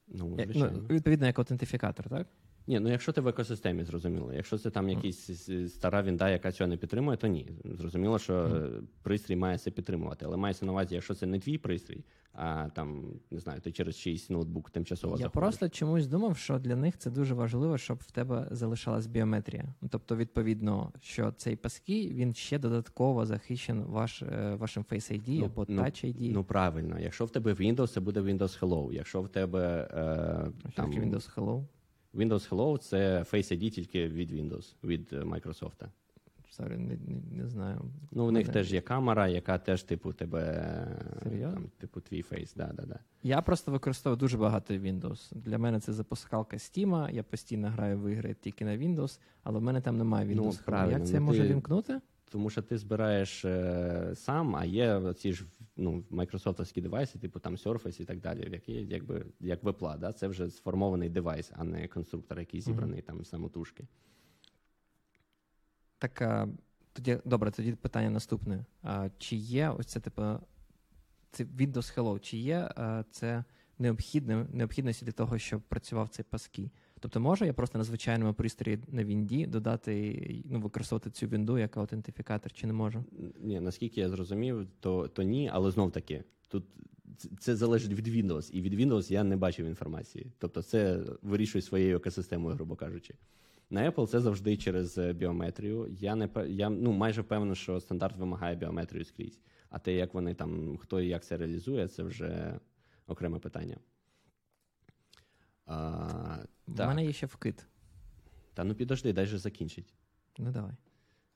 [0.08, 0.70] Ну, звичайно.
[0.72, 2.26] ну, Відповідно, як аутентифікатор, так?
[2.66, 4.32] Ні, ну якщо ти в екосистемі, зрозуміло.
[4.32, 7.48] Якщо це там якась стара вінда, яка цього не підтримує, то ні.
[7.64, 8.66] Зрозуміло, що
[9.02, 10.24] пристрій має це підтримувати.
[10.24, 13.98] Але мається на увазі, якщо це не твій пристрій, а там не знаю, ти через
[13.98, 15.32] чийсь ноутбук тимчасово Я заходиш.
[15.32, 19.74] просто чомусь думав, що для них це дуже важливо, щоб в тебе залишалась біометрія.
[19.80, 25.38] Ну, тобто, відповідно, що цей паски він ще додатково захищен ваш, е, вашим Face ID
[25.38, 26.32] ну, або ну, Touch ID.
[26.32, 28.92] Ну правильно, якщо в тебе Windows, це буде Windows Hello.
[28.92, 30.92] Якщо в тебе е, там...
[30.92, 31.64] Windows Hello.
[32.14, 35.88] Windows Hello це Face ID тільки від Windows, від е, Microsoft.
[36.58, 37.80] Sorry, не, не, не знаю.
[38.10, 38.52] Ну, у них не.
[38.52, 40.42] теж є камера, яка теж, типу, тебе.
[41.40, 42.54] Там, типу, твій фейс.
[42.54, 42.98] Да, да, да.
[43.22, 45.34] Я просто використовую дуже багато Windows.
[45.34, 49.62] Для мене це запускалка Steam, Я постійно граю в ігри тільки на Windows, але в
[49.62, 50.36] мене там немає Windows.
[50.44, 50.98] Ну, правильно.
[50.98, 51.48] Як це ну, може ти...
[51.48, 52.00] вімкнути?
[52.30, 55.44] Тому що ти збираєш е, сам, а є ці ж
[55.76, 60.12] ну, майкрософтовські девайси, типу там Surface і так далі, які якби як в Apple, да?
[60.12, 63.06] це вже сформований девайс, а не конструктор, який зібраний mm-hmm.
[63.06, 63.86] там самотужки.
[65.98, 66.48] Так а,
[66.92, 68.64] тоді добре, тоді питання наступне.
[68.82, 70.22] А, Чи є ось це типу
[71.30, 73.44] це Windows Hello, чи є а, це
[73.78, 76.70] необхідне, необхідності для того, щоб працював цей passkey?
[77.00, 81.76] Тобто може я просто на звичайному пристрої на Вінді додати, ну, використовувати цю вінду як
[81.76, 83.04] аутентифікатор, чи не можу?
[83.40, 86.64] Ні, наскільки я зрозумів, то то ні, але знов таки, тут
[87.38, 90.26] це залежить від Windows, і від Windows я не бачив інформації.
[90.38, 93.14] Тобто, це вирішує своєю екосистемою, грубо кажучи.
[93.70, 95.88] На Apple це завжди через е, біометрію.
[96.00, 99.40] Я не я ну майже впевнений, що стандарт вимагає біометрію скрізь.
[99.70, 102.60] А те, як вони там, хто і як це реалізує, це вже
[103.06, 103.76] окреме питання.
[105.70, 107.66] А, У мене є ще вкид.
[108.54, 109.94] Та ну підожди, дай же закінчить.
[110.38, 110.72] Ну давай.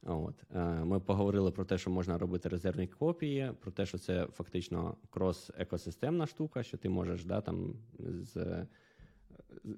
[0.02, 0.34] От.
[0.54, 4.96] Е, ми поговорили про те, що можна робити резервні копії, про те, що це фактично
[5.10, 8.66] крос-екосистемна штука, що ти можеш да, там, з,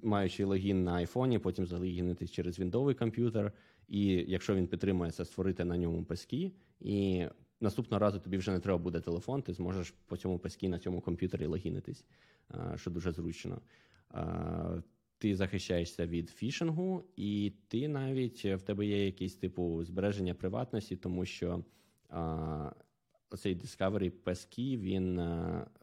[0.01, 3.51] маючи логін на айфоні, потім залогінитись через віндовий комп'ютер,
[3.87, 7.25] і якщо він підтримує це, створити на ньому паски, і
[7.61, 11.01] наступного разу тобі вже не треба буде телефон, ти зможеш по цьому паски на цьому
[11.01, 12.05] комп'ютері логінитись,
[12.51, 13.61] е, що дуже зручно
[15.17, 21.25] ти захищаєшся від фішингу, і ти навіть в тебе є якийсь типу збереження приватності, тому
[21.25, 21.63] що
[22.09, 22.71] а,
[23.29, 25.21] оцей discoverable passkey, він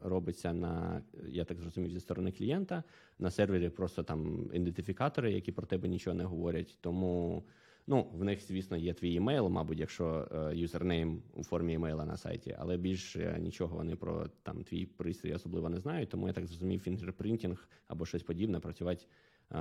[0.03, 2.85] робиться на, я так зрозумів, зі сторони клієнта.
[3.19, 6.79] На сервері просто там ідентифікатори, які про тебе нічого не говорять.
[6.81, 7.45] Тому
[7.87, 12.57] ну, в них, звісно, є твій емейл, мабуть, якщо username у формі емейла на сайті,
[12.59, 16.09] але більше нічого вони про там твій пристрій особливо не знають.
[16.09, 19.05] Тому я так зрозумів, fingerprinting або щось подібне працювати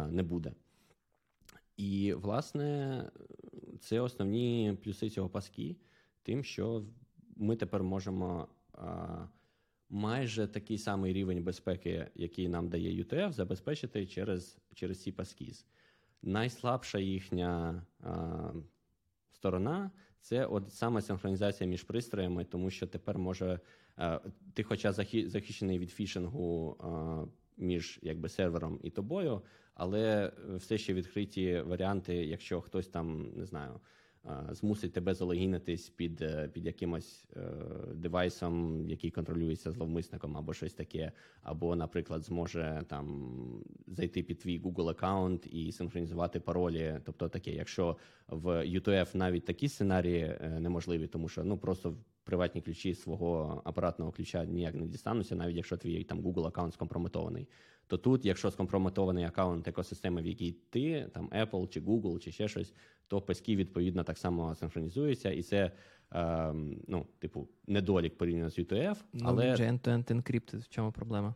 [0.09, 0.53] не буде.
[1.78, 3.11] І, власне,
[3.80, 5.76] це основні плюси цього паски,
[6.24, 6.86] тим, що
[7.36, 8.47] ми тепер можемо
[9.89, 15.51] майже такий самий рівень безпеки, який нам дає UTF, забезпечити через через ці паски.
[16.24, 18.51] Найслабша їхня а,
[19.32, 23.59] сторона це от саме синхронізація між пристроями, тому що тепер може
[23.95, 24.19] а,
[24.53, 24.91] ти, хоча
[25.26, 26.78] захищений від фішингу
[27.57, 29.41] між якби сервером і тобою,
[29.74, 33.80] але все ще відкриті варіанти, якщо хтось там не знаю.
[34.26, 37.41] Е, змусить тебе залогінитись під е, під якимось е,
[37.93, 41.11] девайсом, який контролюється зловмисником, або щось таке,
[41.41, 43.34] або, наприклад, зможе там
[43.88, 46.99] зайти під твій Google аккаунт і синхронізувати паролі.
[47.05, 47.97] Тобто таке, якщо
[48.28, 54.45] в UTF навіть такі сценарії неможливі, тому що ну просто приватні ключі свого апаратного ключа
[54.45, 57.47] ніяк не дістануться, навіть якщо твій там Google аккаунт скомпрометований.
[57.88, 62.47] То тут, якщо скомпрометований аккаунт екосистеми, в якій ти, там Apple чи Google, чи ще
[62.47, 62.73] щось,
[63.07, 65.71] то пески відповідно так само синхронізуються, і це
[66.13, 66.53] е,
[66.88, 71.36] ну, типу, недолік порівняно з UTF, Ну, але же end-to-end encrypted, в чому проблема?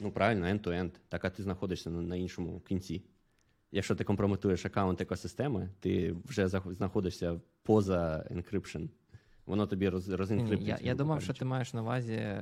[0.00, 0.90] ну правильно, end-to-end.
[1.08, 3.02] Так, а ти знаходишся на, на іншому кінці.
[3.72, 8.88] Якщо ти компрометуєш аккаунт екосистеми, ти вже знаходишся поза encryption.
[9.46, 10.68] Воно тобі роз, Ні, розінкриптить.
[10.68, 12.40] я, я думав, що ти маєш на увазі.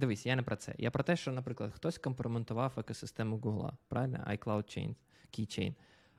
[0.00, 0.74] Дивись, я не про це.
[0.78, 4.18] Я про те, що, наприклад, хтось компроментував екосистему Google, правильно?
[4.30, 4.94] iCloud Chain,
[5.38, 5.74] Keychain,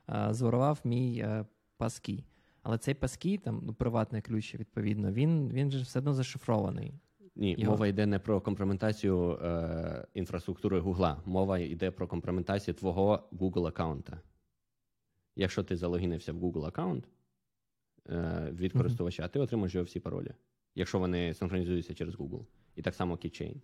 [0.08, 1.44] е, зворував мій е,
[1.76, 2.24] паскій.
[2.62, 6.94] Але цей паскій, там, ну, приватний ключ, відповідно, він, він же все одно зашифрований.
[7.36, 11.22] Ні, Його- мова йде не про компрометацію е, інфраструктури Гугла.
[11.24, 14.20] Мова йде про компрометацію твого Google аккаунта.
[15.36, 17.08] Якщо ти залогінився в Google аккаунт
[18.08, 20.30] е, від користувача, ти отримаєш його всі паролі,
[20.74, 22.46] якщо вони синхронізуються через Google.
[22.76, 23.56] І так само Keychain.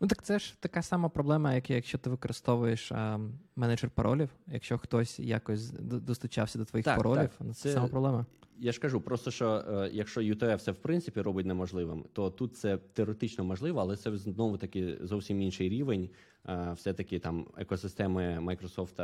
[0.00, 3.18] Ну так це ж така сама проблема, як якщо ти використовуєш е,
[3.56, 7.40] менеджер паролів, якщо хтось якось достучався до твоїх Так, паролів, так.
[7.40, 8.26] ну, це сама проблема.
[8.58, 12.56] Я ж кажу, просто що е, якщо UTF це в принципі робить неможливим, то тут
[12.56, 16.10] це теоретично можливо, але це знову таки зовсім інший рівень.
[16.48, 18.96] Е, все-таки там екосистеми Microsoft,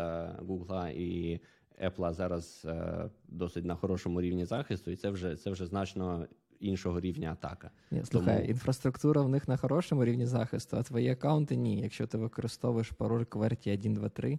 [0.47, 1.41] Google і
[1.85, 6.27] Apple зараз е, досить на хорошому рівні захисту, і це вже це вже значно
[6.61, 7.71] іншого рівня атака.
[7.91, 11.81] Ні, слухай, Тому- інфраструктура в них на хорошому рівні захисту, а твої аккаунти ні.
[11.81, 14.39] Якщо ти використовуєш пароль QWERTY 123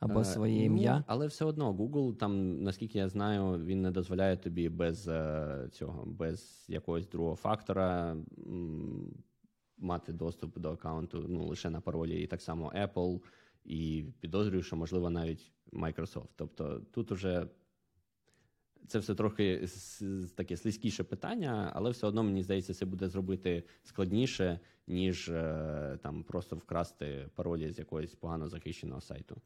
[0.00, 1.04] або Е, своє ну, ім'я.
[1.06, 6.04] але все одно Google, там, наскільки я знаю, він не дозволяє тобі без е, цього,
[6.06, 8.16] без якогось другого фактора
[9.78, 13.20] мати доступ до аккаунту ну, лише на паролі, і так само Apple,
[13.64, 16.28] і підозрюю, що можливо навіть Microsoft.
[16.36, 17.46] Тобто тут уже.
[18.88, 19.66] Це все трохи
[20.34, 26.22] таке слизькіше питання, але все одно мені здається, це буде зробити складніше, ніж е, там
[26.24, 29.36] просто вкрасти паролі з якогось погано захищеного сайту.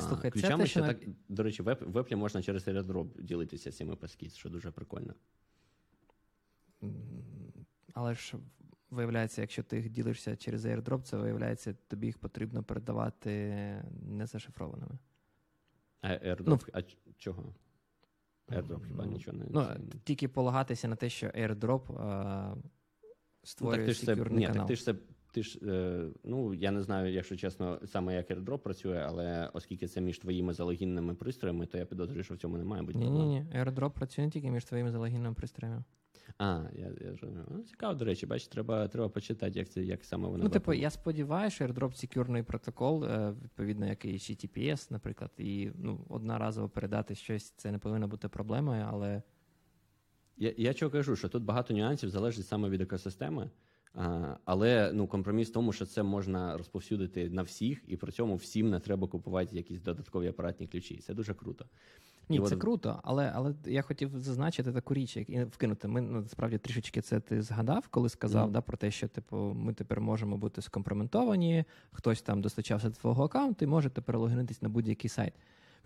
[0.00, 2.42] Слухай, це ключами те, ще що на- так, до речі, в Еп- в Apple можна
[2.42, 5.14] через AirDrop ділитися цими паскіз, що дуже прикольно.
[7.94, 8.34] Але ж
[8.90, 13.30] виявляється, якщо ти їх ділишся через airdrop, це виявляється, тобі їх потрібно передавати
[14.08, 14.98] не зашифрованими.
[16.00, 16.80] А AirDrop, Ну, а
[17.18, 17.54] чого?
[18.48, 19.44] AirDrop хіба нічого не.
[19.50, 19.66] Ну,
[20.04, 21.80] тільки полагатися на те, що airdrop
[23.42, 24.54] створює Ну, так ти ж це, ні, канал.
[24.54, 24.94] так ти ж це.
[25.32, 29.86] Ти ж, е, ну, я не знаю, якщо чесно, саме як AirDrop працює, але оскільки
[29.86, 32.98] це між твоїми залогінними пристроями, то я підозрюю, що в цьому не має бути.
[32.98, 33.46] Ні, ні, ні.
[33.54, 35.84] AirDrop працює не тільки між твоїми залогінними пристроями.
[36.38, 37.44] А, я, я розумію.
[37.50, 40.44] Ну, цікаво, до речі, бачиш, треба, треба почитати, як це як саме воно.
[40.44, 45.70] Ну, типу, я сподіваюся, що AirDrop секюрний протокол, е, відповідно, як і HTTPS, наприклад, і
[45.74, 49.22] ну, одноразово передати щось, це не повинно бути проблемою, але
[50.36, 53.50] Я, я чого кажу, що тут багато нюансів залежить саме від екосистеми.
[54.44, 58.70] Але ну, компроміс в тому, що це можна розповсюдити на всіх, і при цьому всім
[58.70, 60.96] не треба купувати якісь додаткові апаратні ключі.
[60.96, 61.64] Це дуже круто.
[62.28, 65.88] Ні, це круто, але, але я хотів зазначити таку річ, як і вкинути.
[65.88, 68.52] Ми ну, насправді трішечки це ти згадав, коли сказав Мгм.
[68.52, 73.24] да, про те, що типу ми тепер можемо бути скомпроментовані, хтось там достачався до твого
[73.24, 75.34] аккаунту і може тепер логінитись на будь-який сайт.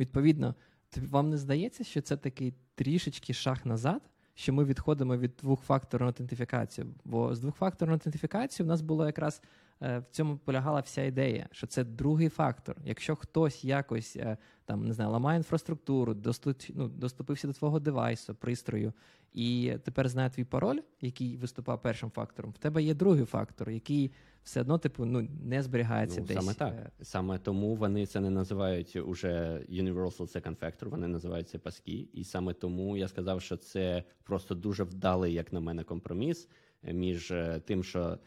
[0.00, 0.54] Відповідно,
[0.96, 4.02] вам не здається, що це такий трішечки шаг назад,
[4.34, 6.86] що ми відходимо від двохфакторної аутентифікації?
[7.04, 9.42] Бо з двохфакторної аутентифікації у нас було якраз
[9.82, 12.76] в цьому полягала вся ідея, що це другий фактор.
[12.84, 18.34] Якщо хтось якось е, там не знаю, ламає інфраструктуру, доступ, ну, доступився до твого девайсу,
[18.34, 18.92] пристрою,
[19.32, 22.50] і тепер знає твій пароль, який виступав першим фактором.
[22.52, 24.12] В тебе є другий фактор, який
[24.42, 26.36] все одно типу ну не зберігається Ну, десь.
[26.36, 26.74] саме так.
[26.74, 32.08] Е, Саме тому вони це не називають уже Universal Second Factor, вони називають це паски.
[32.12, 36.48] І саме тому я сказав, що це просто дуже вдалий, як на мене, компроміс
[36.82, 38.18] е, між е, тим, що е,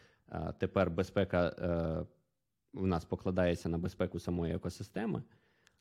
[0.58, 2.06] тепер безпека е,
[2.72, 5.22] в нас покладається на безпеку самої екосистеми,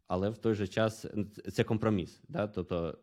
[0.07, 1.05] але в той же час
[1.53, 2.21] це компроміс.
[2.27, 2.47] Да?
[2.47, 2.97] Тобто,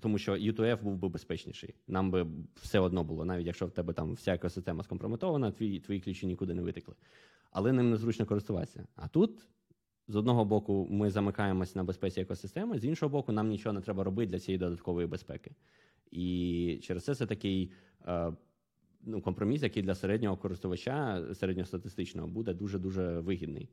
[0.00, 1.74] тому що U2F був би безпечніший.
[1.88, 6.00] Нам би все одно було, навіть якщо в тебе там вся екосистема скомпрометована, твої, твої
[6.00, 6.94] ключі нікуди не витекли.
[7.50, 8.86] Але ним незручно користуватися.
[8.96, 9.46] А тут.
[10.08, 14.04] З одного боку, ми замикаємось на безпеці екосистеми, з іншого боку, нам нічого не треба
[14.04, 15.50] робити для цієї додаткової безпеки.
[16.10, 17.72] І через це це такий
[18.06, 18.32] е,
[19.04, 23.68] ну, компроміс, який для середнього користувача, середньостатистичного, буде дуже-дуже вигідний.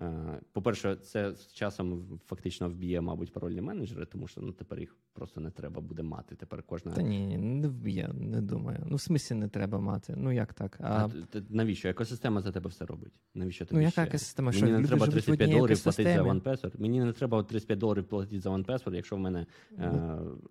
[0.00, 4.96] Е, По-перше, це з часом фактично вб'є, мабуть, парольні менеджери, тому що ну, тепер їх
[5.12, 6.36] просто не треба буде мати.
[6.36, 6.92] Тепер кожна.
[6.92, 8.78] Та ні, ні, не вб'є, не думаю.
[8.86, 10.14] Ну, в смислі не треба мати.
[10.16, 10.78] Ну як так?
[10.80, 11.10] А, А,
[11.48, 11.88] навіщо?
[11.88, 13.12] Екосистема за тебе все робить.
[13.34, 14.02] Навіщо тобі ну, яка ще?
[14.02, 14.50] екосистема?
[14.50, 16.22] Мені Що не треба живуть в 35 доларів платити за?
[16.22, 16.80] OnePassword.
[16.80, 19.46] Мені не треба 35 доларів платити за OnePassword, якщо в мене
[19.78, 19.90] е,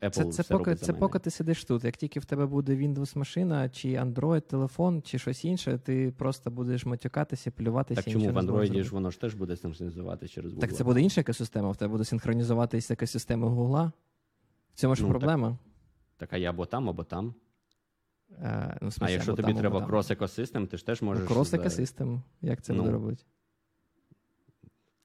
[0.02, 1.00] Apple Це, це, все поки, робить це мене.
[1.00, 1.84] поки ти сидиш тут.
[1.84, 6.52] Як тільки в тебе буде Windows машина, чи Android телефон, чи щось інше, ти просто
[6.52, 8.02] будеш матюкатися, плюватися.
[8.02, 10.60] Так чому в Android ж воно ж теж буде синхронізуватися через Google?
[10.60, 13.92] Так це буде інша екосистема, в тебе буде синхронізуватися екосистема Google.
[14.74, 15.58] В цьому ж Ну, проблема.
[16.18, 17.34] Так, а я або там, або там.
[18.42, 19.88] А, ну, смысле, А якщо або тобі там, треба там.
[19.90, 21.24] крос екосистем, ти ж теж можеш.
[21.30, 22.22] Ну, крос за- екосистем.
[22.42, 23.24] Як це Ну, буде робити?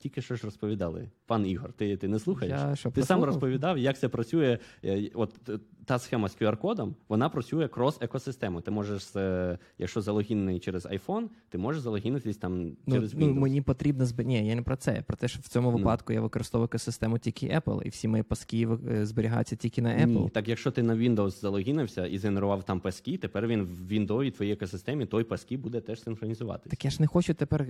[0.04, 1.08] Тільки що ж розповідали.
[1.26, 2.60] Пан Ігор, ти, ти не слухаєш?
[2.60, 4.58] Я що, Ти сам розповідав, як це працює.
[4.84, 5.50] Е, От
[5.84, 8.60] та схема з QR-кодом, вона працює крос екосистему.
[8.60, 13.62] Ти можеш, е, якщо залогінений через iPhone, ти можеш залогінитись там Ну, через ну, мені
[13.62, 14.20] потрібно зб...
[14.20, 15.02] Ні, я не про це.
[15.06, 15.76] Про те, що в цьому Ну.
[15.76, 20.22] випадку я використовую екосистему тільки Apple, і всі мої паски е, зберігаються тільки на Apple.
[20.22, 24.30] Ні, так якщо ти на Windows залогінився і згенерував там паски, тепер він в Windows
[24.30, 26.70] твоїй екосистемі той паски буде теж синхронізуватись.
[26.70, 27.66] Так я ж не хочу тепер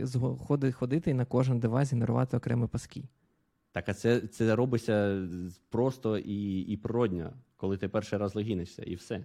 [0.73, 3.05] ходити і на кожен девайс генерувати окремі паски.
[3.73, 5.29] Так, а це, це робиться
[5.69, 9.25] просто і, і природньо, коли ти перший раз логінишся, і все.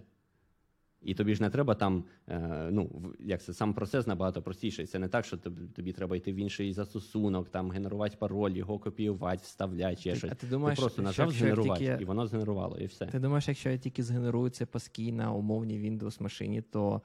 [1.02, 4.86] І тобі ж не треба там, е, ну, як це, сам процес набагато простіший.
[4.86, 8.78] Це не так, що тобі, тобі треба йти в інший застосунок, там генерувати пароль, його
[8.78, 10.32] копіювати, вставляти, ще щось.
[10.32, 13.06] а ти думаєш, ти просто нажав згенерувати, тільки- і воно згенерувало, і все.
[13.06, 17.02] Ти думаєш, якщо я тільки згенерую ці паски на умовній Windows машині, то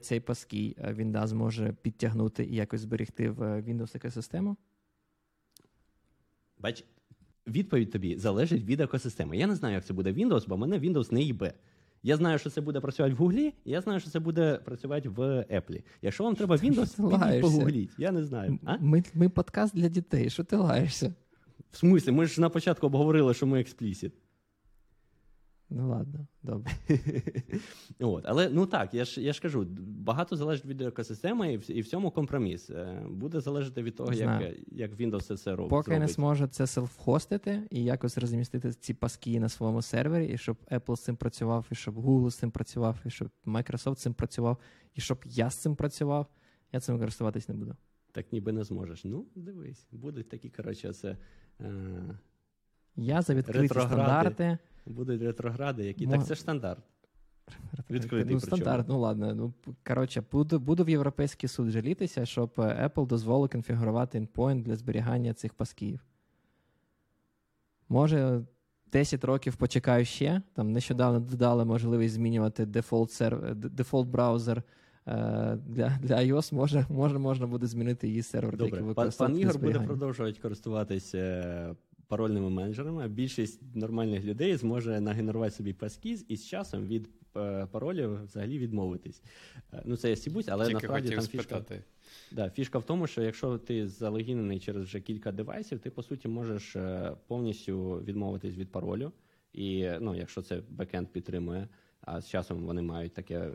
[0.00, 4.56] цей паски е, Windows зможе підтягнути і якось зберегти в е, Windows екосистему?
[6.60, 6.84] Бач,
[7.46, 9.36] відповідь тобі залежить від екосистеми.
[9.36, 11.52] Я не знаю, як це буде Windows, бо мене Windows не їбе.
[12.02, 15.20] Я знаю, що це буде працювати в Гуглі, я знаю, що це буде працювати в
[15.40, 15.82] Apple.
[16.02, 17.90] Якщо вам треба Windows, погугліть.
[17.98, 18.58] Я не знаю.
[18.64, 18.76] А?
[18.80, 20.30] Ми, ми подкаст для дітей.
[20.30, 21.14] Що ти лаєшся?
[21.70, 24.12] В смислі, ми ж на початку обговорили, що ми експлісіт.
[25.70, 26.72] Ну ладно, добре.
[28.00, 31.70] От, але ну так, я ж я ж кажу, багато залежить від екосистеми, і в,
[31.70, 32.70] і в цьому компроміс.
[32.70, 34.56] Е, Буде залежати від того, як, Знаю.
[34.66, 39.40] як Windows це все роб- Поки не зможе це селф-хостити і якось розмістити ці паски
[39.40, 43.00] на своєму сервері, і щоб Apple з цим працював, і щоб Google з цим працював,
[43.04, 44.58] і щоб Microsoft з цим працював,
[44.94, 46.26] і щоб я з цим працював,
[46.72, 47.76] я цим користуватись не буду.
[48.12, 49.04] Так ніби не зможеш.
[49.04, 51.16] Ну, дивись, будуть такі, коротше, це.
[51.60, 52.18] Е,
[52.98, 53.94] Я за відкриті Ретрогради.
[53.94, 54.58] стандарти.
[54.86, 56.06] будуть ретрогради, які.
[56.06, 56.82] Мо- Так це ж стандарт.
[57.90, 59.34] Відкритий ну, стандарт, ну ладно.
[59.34, 59.52] Ну,
[59.86, 65.34] коротше, буду, буду в Європейський суд жалітися, щоб е, Apple дозволив конфігурувати endpoint для зберігання
[65.34, 66.00] цих пасків.
[67.88, 68.42] Може,
[68.92, 70.42] 10 років почекаю ще.
[70.54, 73.54] Там нещодавно додали можливість змінювати дефолт, серв...
[73.54, 74.62] дефолт браузер
[75.06, 75.12] е,
[75.66, 76.54] для, для iOS.
[76.54, 80.40] Може, може, можна буде змінити її сервер, який Добре, пан, використовувати пан Ігор буде продовжувати
[80.40, 81.74] користуватись е,
[82.08, 83.04] парольними менеджерами.
[83.04, 88.58] а Більшість нормальних людей зможе нагенерувати собі паскіз і з часом від е, паролів взагалі
[88.58, 89.22] відмовитись.
[89.72, 91.42] Е, ну, це я сібусь, але Тільки насправді там фішка.
[91.42, 91.84] спитати.
[92.32, 96.28] Да, фішка в тому, що якщо ти залогінений через вже кілька девайсів, ти по суті
[96.28, 99.12] можеш е, повністю відмовитись від паролю.
[99.52, 101.68] І ну, якщо це бекенд підтримує,
[102.00, 103.52] а з часом вони мають таке е,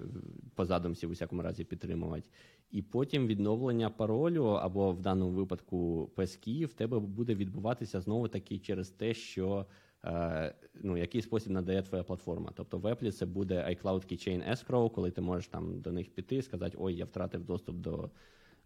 [0.56, 2.30] по задумці в усякому разі підтримувати.
[2.72, 8.60] І потім відновлення паролю, або в даному випадку паски, в тебе буде відбуватися знову таки
[8.60, 9.66] через те, що
[10.06, 12.52] е, ну, який спосіб надає твоя платформа.
[12.56, 16.42] Тобто в Apple це буде iCloud Keychain Escrow, коли ти можеш там до них піти,
[16.42, 18.10] сказати, ой, я втратив доступ до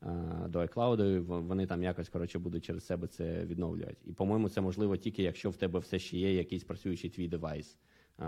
[0.04, 3.98] е, до iCloud, вони там якось коротше будуть через себе це відновлювати.
[4.06, 7.78] І, по-моєму, це можливо тільки якщо в тебе все ще є якийсь працюючий твій девайс,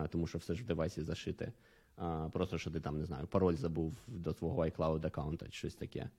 [0.10, 1.54] тому що все ж в девайсі зашите.
[2.32, 6.10] Просто що ти там не знаю, пароль забув до твого iCloud аккаунта чи щось таке.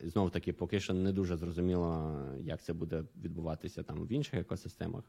[0.00, 5.04] Знову таки, поки що не дуже зрозуміло, як це буде відбуватися там в інших екосистемах.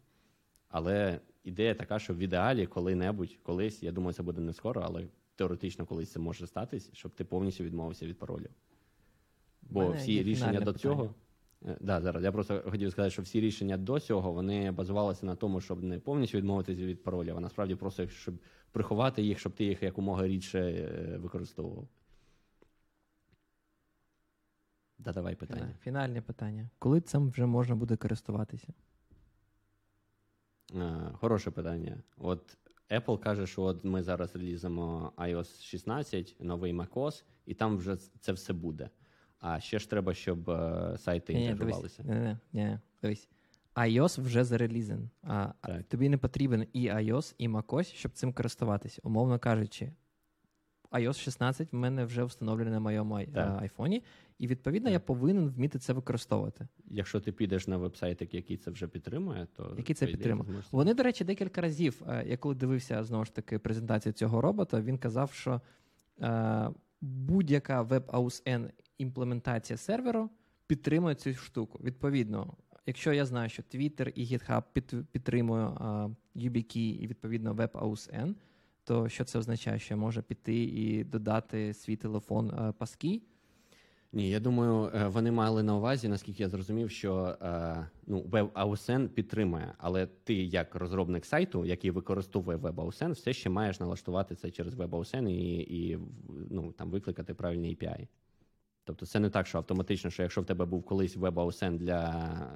[0.70, 5.08] Але ідея така, що в ідеалі коли-небудь, колись, я думаю, це буде не скоро, але
[5.36, 8.48] теоретично колись це може статись, щоб ти повністю відмовився від паролю.
[9.62, 10.78] Бо всі рішення до питання.
[10.78, 11.14] цього.
[11.66, 15.36] Е, Да, зараз я просто хотів сказати, що всі рішення до цього вони базувалися на
[15.36, 18.36] тому, щоб не повністю відмовитися від паролю, а насправді просто щоб
[18.72, 21.88] приховати їх, щоб ти їх якомога рідше е, використовував.
[24.98, 25.74] Да, давай питання.
[25.84, 26.70] Фінальне питання.
[26.80, 28.68] Коли цим вже можна буде користуватися?
[30.76, 31.98] Е, Хороше питання.
[32.18, 32.58] От
[32.90, 38.32] Apple каже, що от ми зараз релізимо iOS 16, новий macOS, і там вже це
[38.32, 38.90] все буде.
[39.40, 42.04] А ще ж треба, щоб е, сайти інтегрувалися.
[42.04, 43.30] ні, ні, дивись.
[43.76, 45.10] iOS вже зарелізен.
[45.24, 45.84] А Так.
[45.84, 49.02] тобі не потрібен і iOS, і macOS, щоб цим користуватися.
[49.04, 49.92] Умовно кажучи,
[50.92, 53.28] iOS 16 в мене вже встановлений на моєму е,
[53.60, 54.04] айфоні,
[54.40, 56.68] і відповідно я повинен вміти це використовувати.
[56.86, 60.64] Якщо ти підеш на веб-сайт, який це вже підтримує, то Який це підтримує?
[60.72, 64.82] Вони, до речі, декілька разів, е, я коли дивився знову ж таки презентацію цього робота,
[64.82, 65.62] він казав, що
[67.02, 70.30] будь-яка WebAuthn імплементація серверу
[70.68, 71.80] підтримує цю штуку.
[71.84, 72.54] Відповідно,
[72.86, 75.66] якщо я знаю, що Twitter і GitHub під, підтримує
[76.36, 78.36] YubiKey і відповідно WebAuthn,
[78.84, 79.80] то що це означає?
[79.80, 83.22] Що я можу піти і додати свій телефон е, паски?
[84.14, 89.08] Ні, я думаю, е, вони мали на увазі, наскільки я зрозумів, що е, ну, WebAuthn
[89.08, 94.76] підтримує, але ти, як розробник сайту, який використовує WebAuthn, все ще маєш налаштувати це через
[94.76, 96.00] WebAuthn і, і
[96.50, 98.08] ну, там, викликати правильні API.
[98.88, 102.12] Тобто це не так, що автоматично, що якщо в тебе був колись WebAuthn для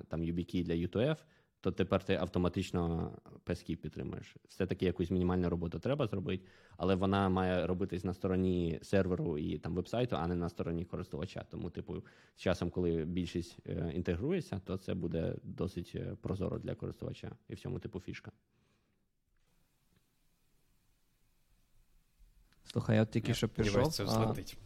[0.07, 1.17] там, YubiKey, для U2F,
[1.61, 3.11] то тепер ти автоматично
[3.45, 4.35] PESKey підтримуєш.
[4.47, 6.43] Все-таки якусь мінімальну роботу треба зробити,
[6.77, 11.45] але вона має робитись на стороні серверу і там вебсайту, а не на стороні користувача.
[11.49, 12.03] Тому, типу,
[12.35, 17.31] з часом, коли більшість е, інтегрується, то це буде досить е, прозоро для користувача.
[17.49, 18.31] І в цьому типу фішка.
[22.63, 23.87] Слухай, я от тільки що пішов.
[23.87, 24.57] це а, взлетить.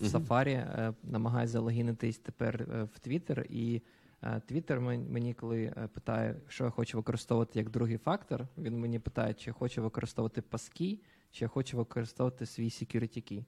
[0.00, 3.82] В Safari, е, намагаюся залогінитись тепер е, в Twitter, і
[4.22, 9.34] е, Twitter мені, коли питає, що я хочу використовувати як другий фактор, він мені питає,
[9.34, 11.00] чи я хочу використовувати паски,
[11.30, 13.44] чи я хочу використовувати свій security key.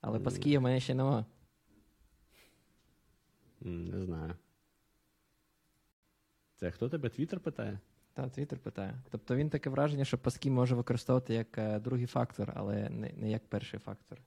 [0.00, 1.26] Але паски в мене ще нема.
[3.60, 4.34] Не знаю.
[6.56, 7.78] Це хто тебе Твіттер питає?
[8.18, 8.94] Та Twitter питає.
[9.10, 13.30] Тобто він таке враження, що паски може використовувати як е, другий фактор, але не, не
[13.30, 14.18] як перший фактор.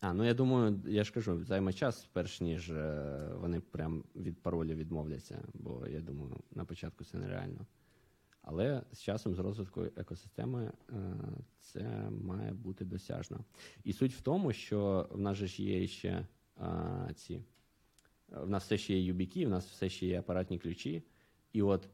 [0.00, 4.42] А, ну я думаю, я ж кажу, займе час, перш ніж е, вони прям від
[4.42, 7.66] паролю відмовляться, бо я думаю, на початку це нереально.
[8.42, 10.94] Але з часом, з розвитку екосистеми, е,
[11.60, 13.44] це має бути досяжно.
[13.84, 16.26] І суть в тому, що в нас же ж є ще
[16.60, 17.44] е, ці.
[18.28, 21.02] В нас все ще є YubiKey, в нас все ще є апаратні ключі.
[21.52, 21.88] І от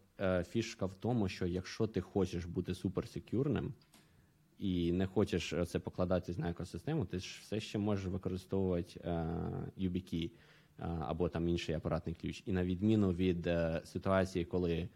[0.48, 3.74] фішка в тому, що якщо ти хочеш бути суперсекюрним,
[4.58, 9.10] і не хочеш е, це покладатись на екосистему, ти ж все ще можеш використовувати е,
[9.78, 10.30] YubiKey
[10.78, 12.42] е, або там інший апаратний ключ.
[12.46, 14.88] І на відміну від е, ситуації, коли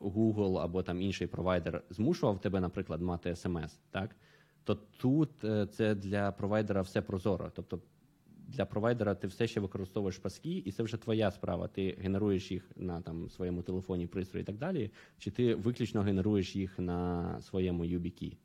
[0.00, 4.16] Google або там інший провайдер змушував тебе, наприклад, мати SMS, так
[4.64, 7.50] то тут е, це для провайдера все прозоро.
[7.54, 7.80] Тобто
[8.50, 11.68] для провайдера ти все ще використовуєш паски, і це вже твоя справа.
[11.68, 16.56] Ти генеруєш їх на там своєму телефоні, пристрої і так далі, чи ти виключно генеруєш
[16.56, 18.36] їх на своєму YubiKey.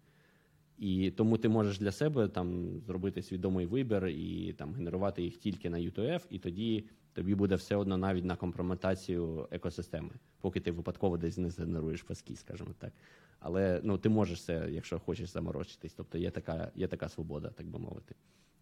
[0.77, 5.69] І тому ти можеш для себе там зробити свідомий вибір і там генерувати їх тільки
[5.69, 10.11] на U2F, і тоді тобі буде все одно навіть на компрометацію екосистеми,
[10.41, 12.93] поки ти випадково десь не згенеруєш паски, скажімо так.
[13.39, 15.93] Але ну ти можеш це, якщо хочеш заморочитись.
[15.93, 18.15] Тобто є така, є така свобода, так би мовити.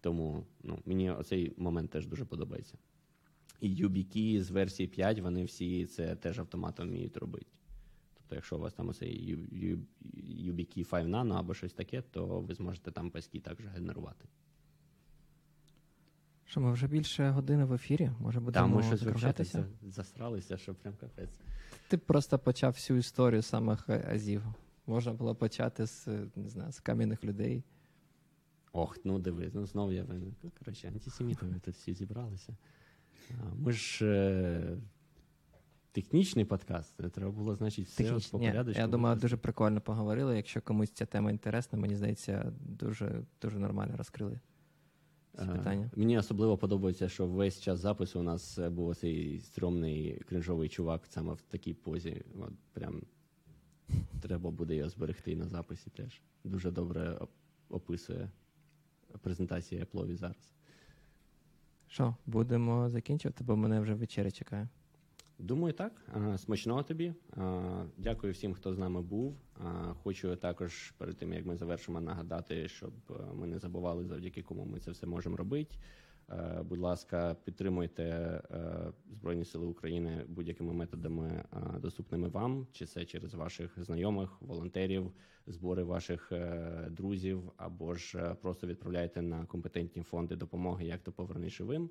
[0.04, 2.78] Тому ну, мені оцей момент теж дуже подобається.
[3.60, 7.46] І YubiKey з версії 5, вони всі це теж автоматом вміють робити.
[8.14, 9.36] Тобто, якщо у вас там оцей
[10.46, 14.28] YubiKey 5 Nano або щось таке, то ви зможете там паски також генерувати.
[16.44, 18.10] Що ми вже більше години в ефірі?
[18.20, 19.66] Може будемо ми щось взагалі закруглятися?
[19.82, 21.40] засралися, що прям капець.
[21.88, 24.42] Ти просто почав всю історію самих азів.
[24.86, 26.06] Можна було почати з
[26.36, 27.64] не знаю, з кам'яних людей.
[28.76, 30.06] Ох, ну диви, ну знов я
[30.42, 32.56] ну, коротше, антисеміти ви тут всі зібралися.
[33.56, 34.76] Ми ж е,
[35.92, 38.30] технічний подкаст, треба було, значить, все Технічні.
[38.30, 38.80] по Ні, порядочку.
[38.80, 40.36] я думаю, дуже прикольно поговорили.
[40.36, 44.40] Якщо комусь ця тема інтересна, мені здається, дуже, дуже нормально розкрили
[45.36, 45.90] ці Е.
[45.96, 51.06] Мені особливо подобається, що весь час запису у нас е, був цей стрьомний кринжовий чувак
[51.06, 52.22] саме в такій позі.
[52.38, 53.02] От прям
[54.20, 56.20] треба буде його зберегти на записі теж.
[56.44, 57.18] Дуже добре
[57.68, 58.30] описує
[59.18, 60.50] презентація Apple зараз.
[61.88, 64.68] Що, будемо закінчувати, бо мене вже вечеря чекає.
[65.38, 65.92] Думаю, так.
[66.36, 67.14] Смачного тобі.
[67.98, 69.36] Дякую всім, хто з нами був.
[70.02, 74.64] Хочу також перед тим, як ми завершимо, нагадати, щоб е, ми не забували, завдяки кому
[74.64, 75.76] ми це все можемо робити.
[76.30, 78.42] Е, Будь ласка, підтримуйте е,
[79.10, 85.12] Збройні Сили України будь-якими методами, е, доступними вам, чи це через ваших знайомих, волонтерів,
[85.46, 86.32] збори ваших
[86.90, 91.90] друзів, або ж просто відправляйте на компетентні фонди допомоги, як то поверни живим.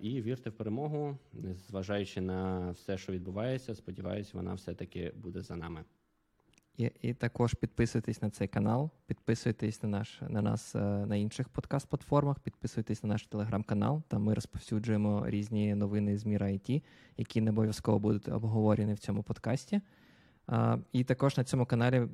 [0.00, 1.18] І вірте в перемогу,
[1.68, 3.74] зважаючи на все, що відбувається.
[3.74, 5.84] Сподіваюсь, вона все-таки буде за нами.
[6.76, 11.48] І, і також підписуйтесь на цей канал, підписуйтесь на наш на нас е, на інших
[11.48, 14.02] подкаст-платформах, підписуйтесь на наш телеграм-канал.
[14.08, 16.82] Там ми розповсюджуємо різні новини з міра IT,
[17.16, 19.80] які не обов'язково будуть обговорені в цьому подкасті.
[20.46, 22.08] А, і також на цьому каналі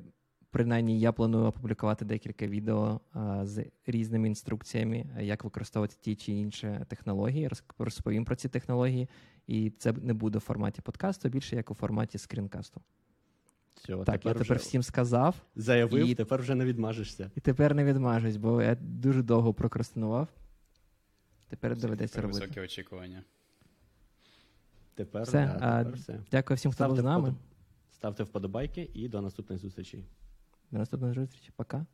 [0.51, 6.79] принаймні я планую опублікувати декілька відео а, з різними інструкціями, як використовувати ті чи інші
[6.87, 7.49] технології.
[7.77, 9.09] Розповім про ці технології,
[9.47, 12.81] і це не буде в форматі подкасту, більше як у форматі скрінкасту.
[13.83, 17.31] Все, Так, я тепер вже всім сказав, заявив, і- тепер вже не відмажешся.
[17.35, 20.27] і тепер не відмажусь, бо я дуже довго прокрастинував.
[21.49, 22.45] Тепер доведеться Тепер робити.
[22.45, 23.23] високі очікування.
[24.95, 26.19] Тепер, Все, да, а, тепер все.
[26.31, 27.23] Дякую всім, хто був з нами.
[27.29, 27.39] вподоб...
[27.91, 30.05] Ставте вподобайки і до наступних зустрічей.
[30.71, 31.51] До наступної зустрічі.
[31.55, 31.85] Пока.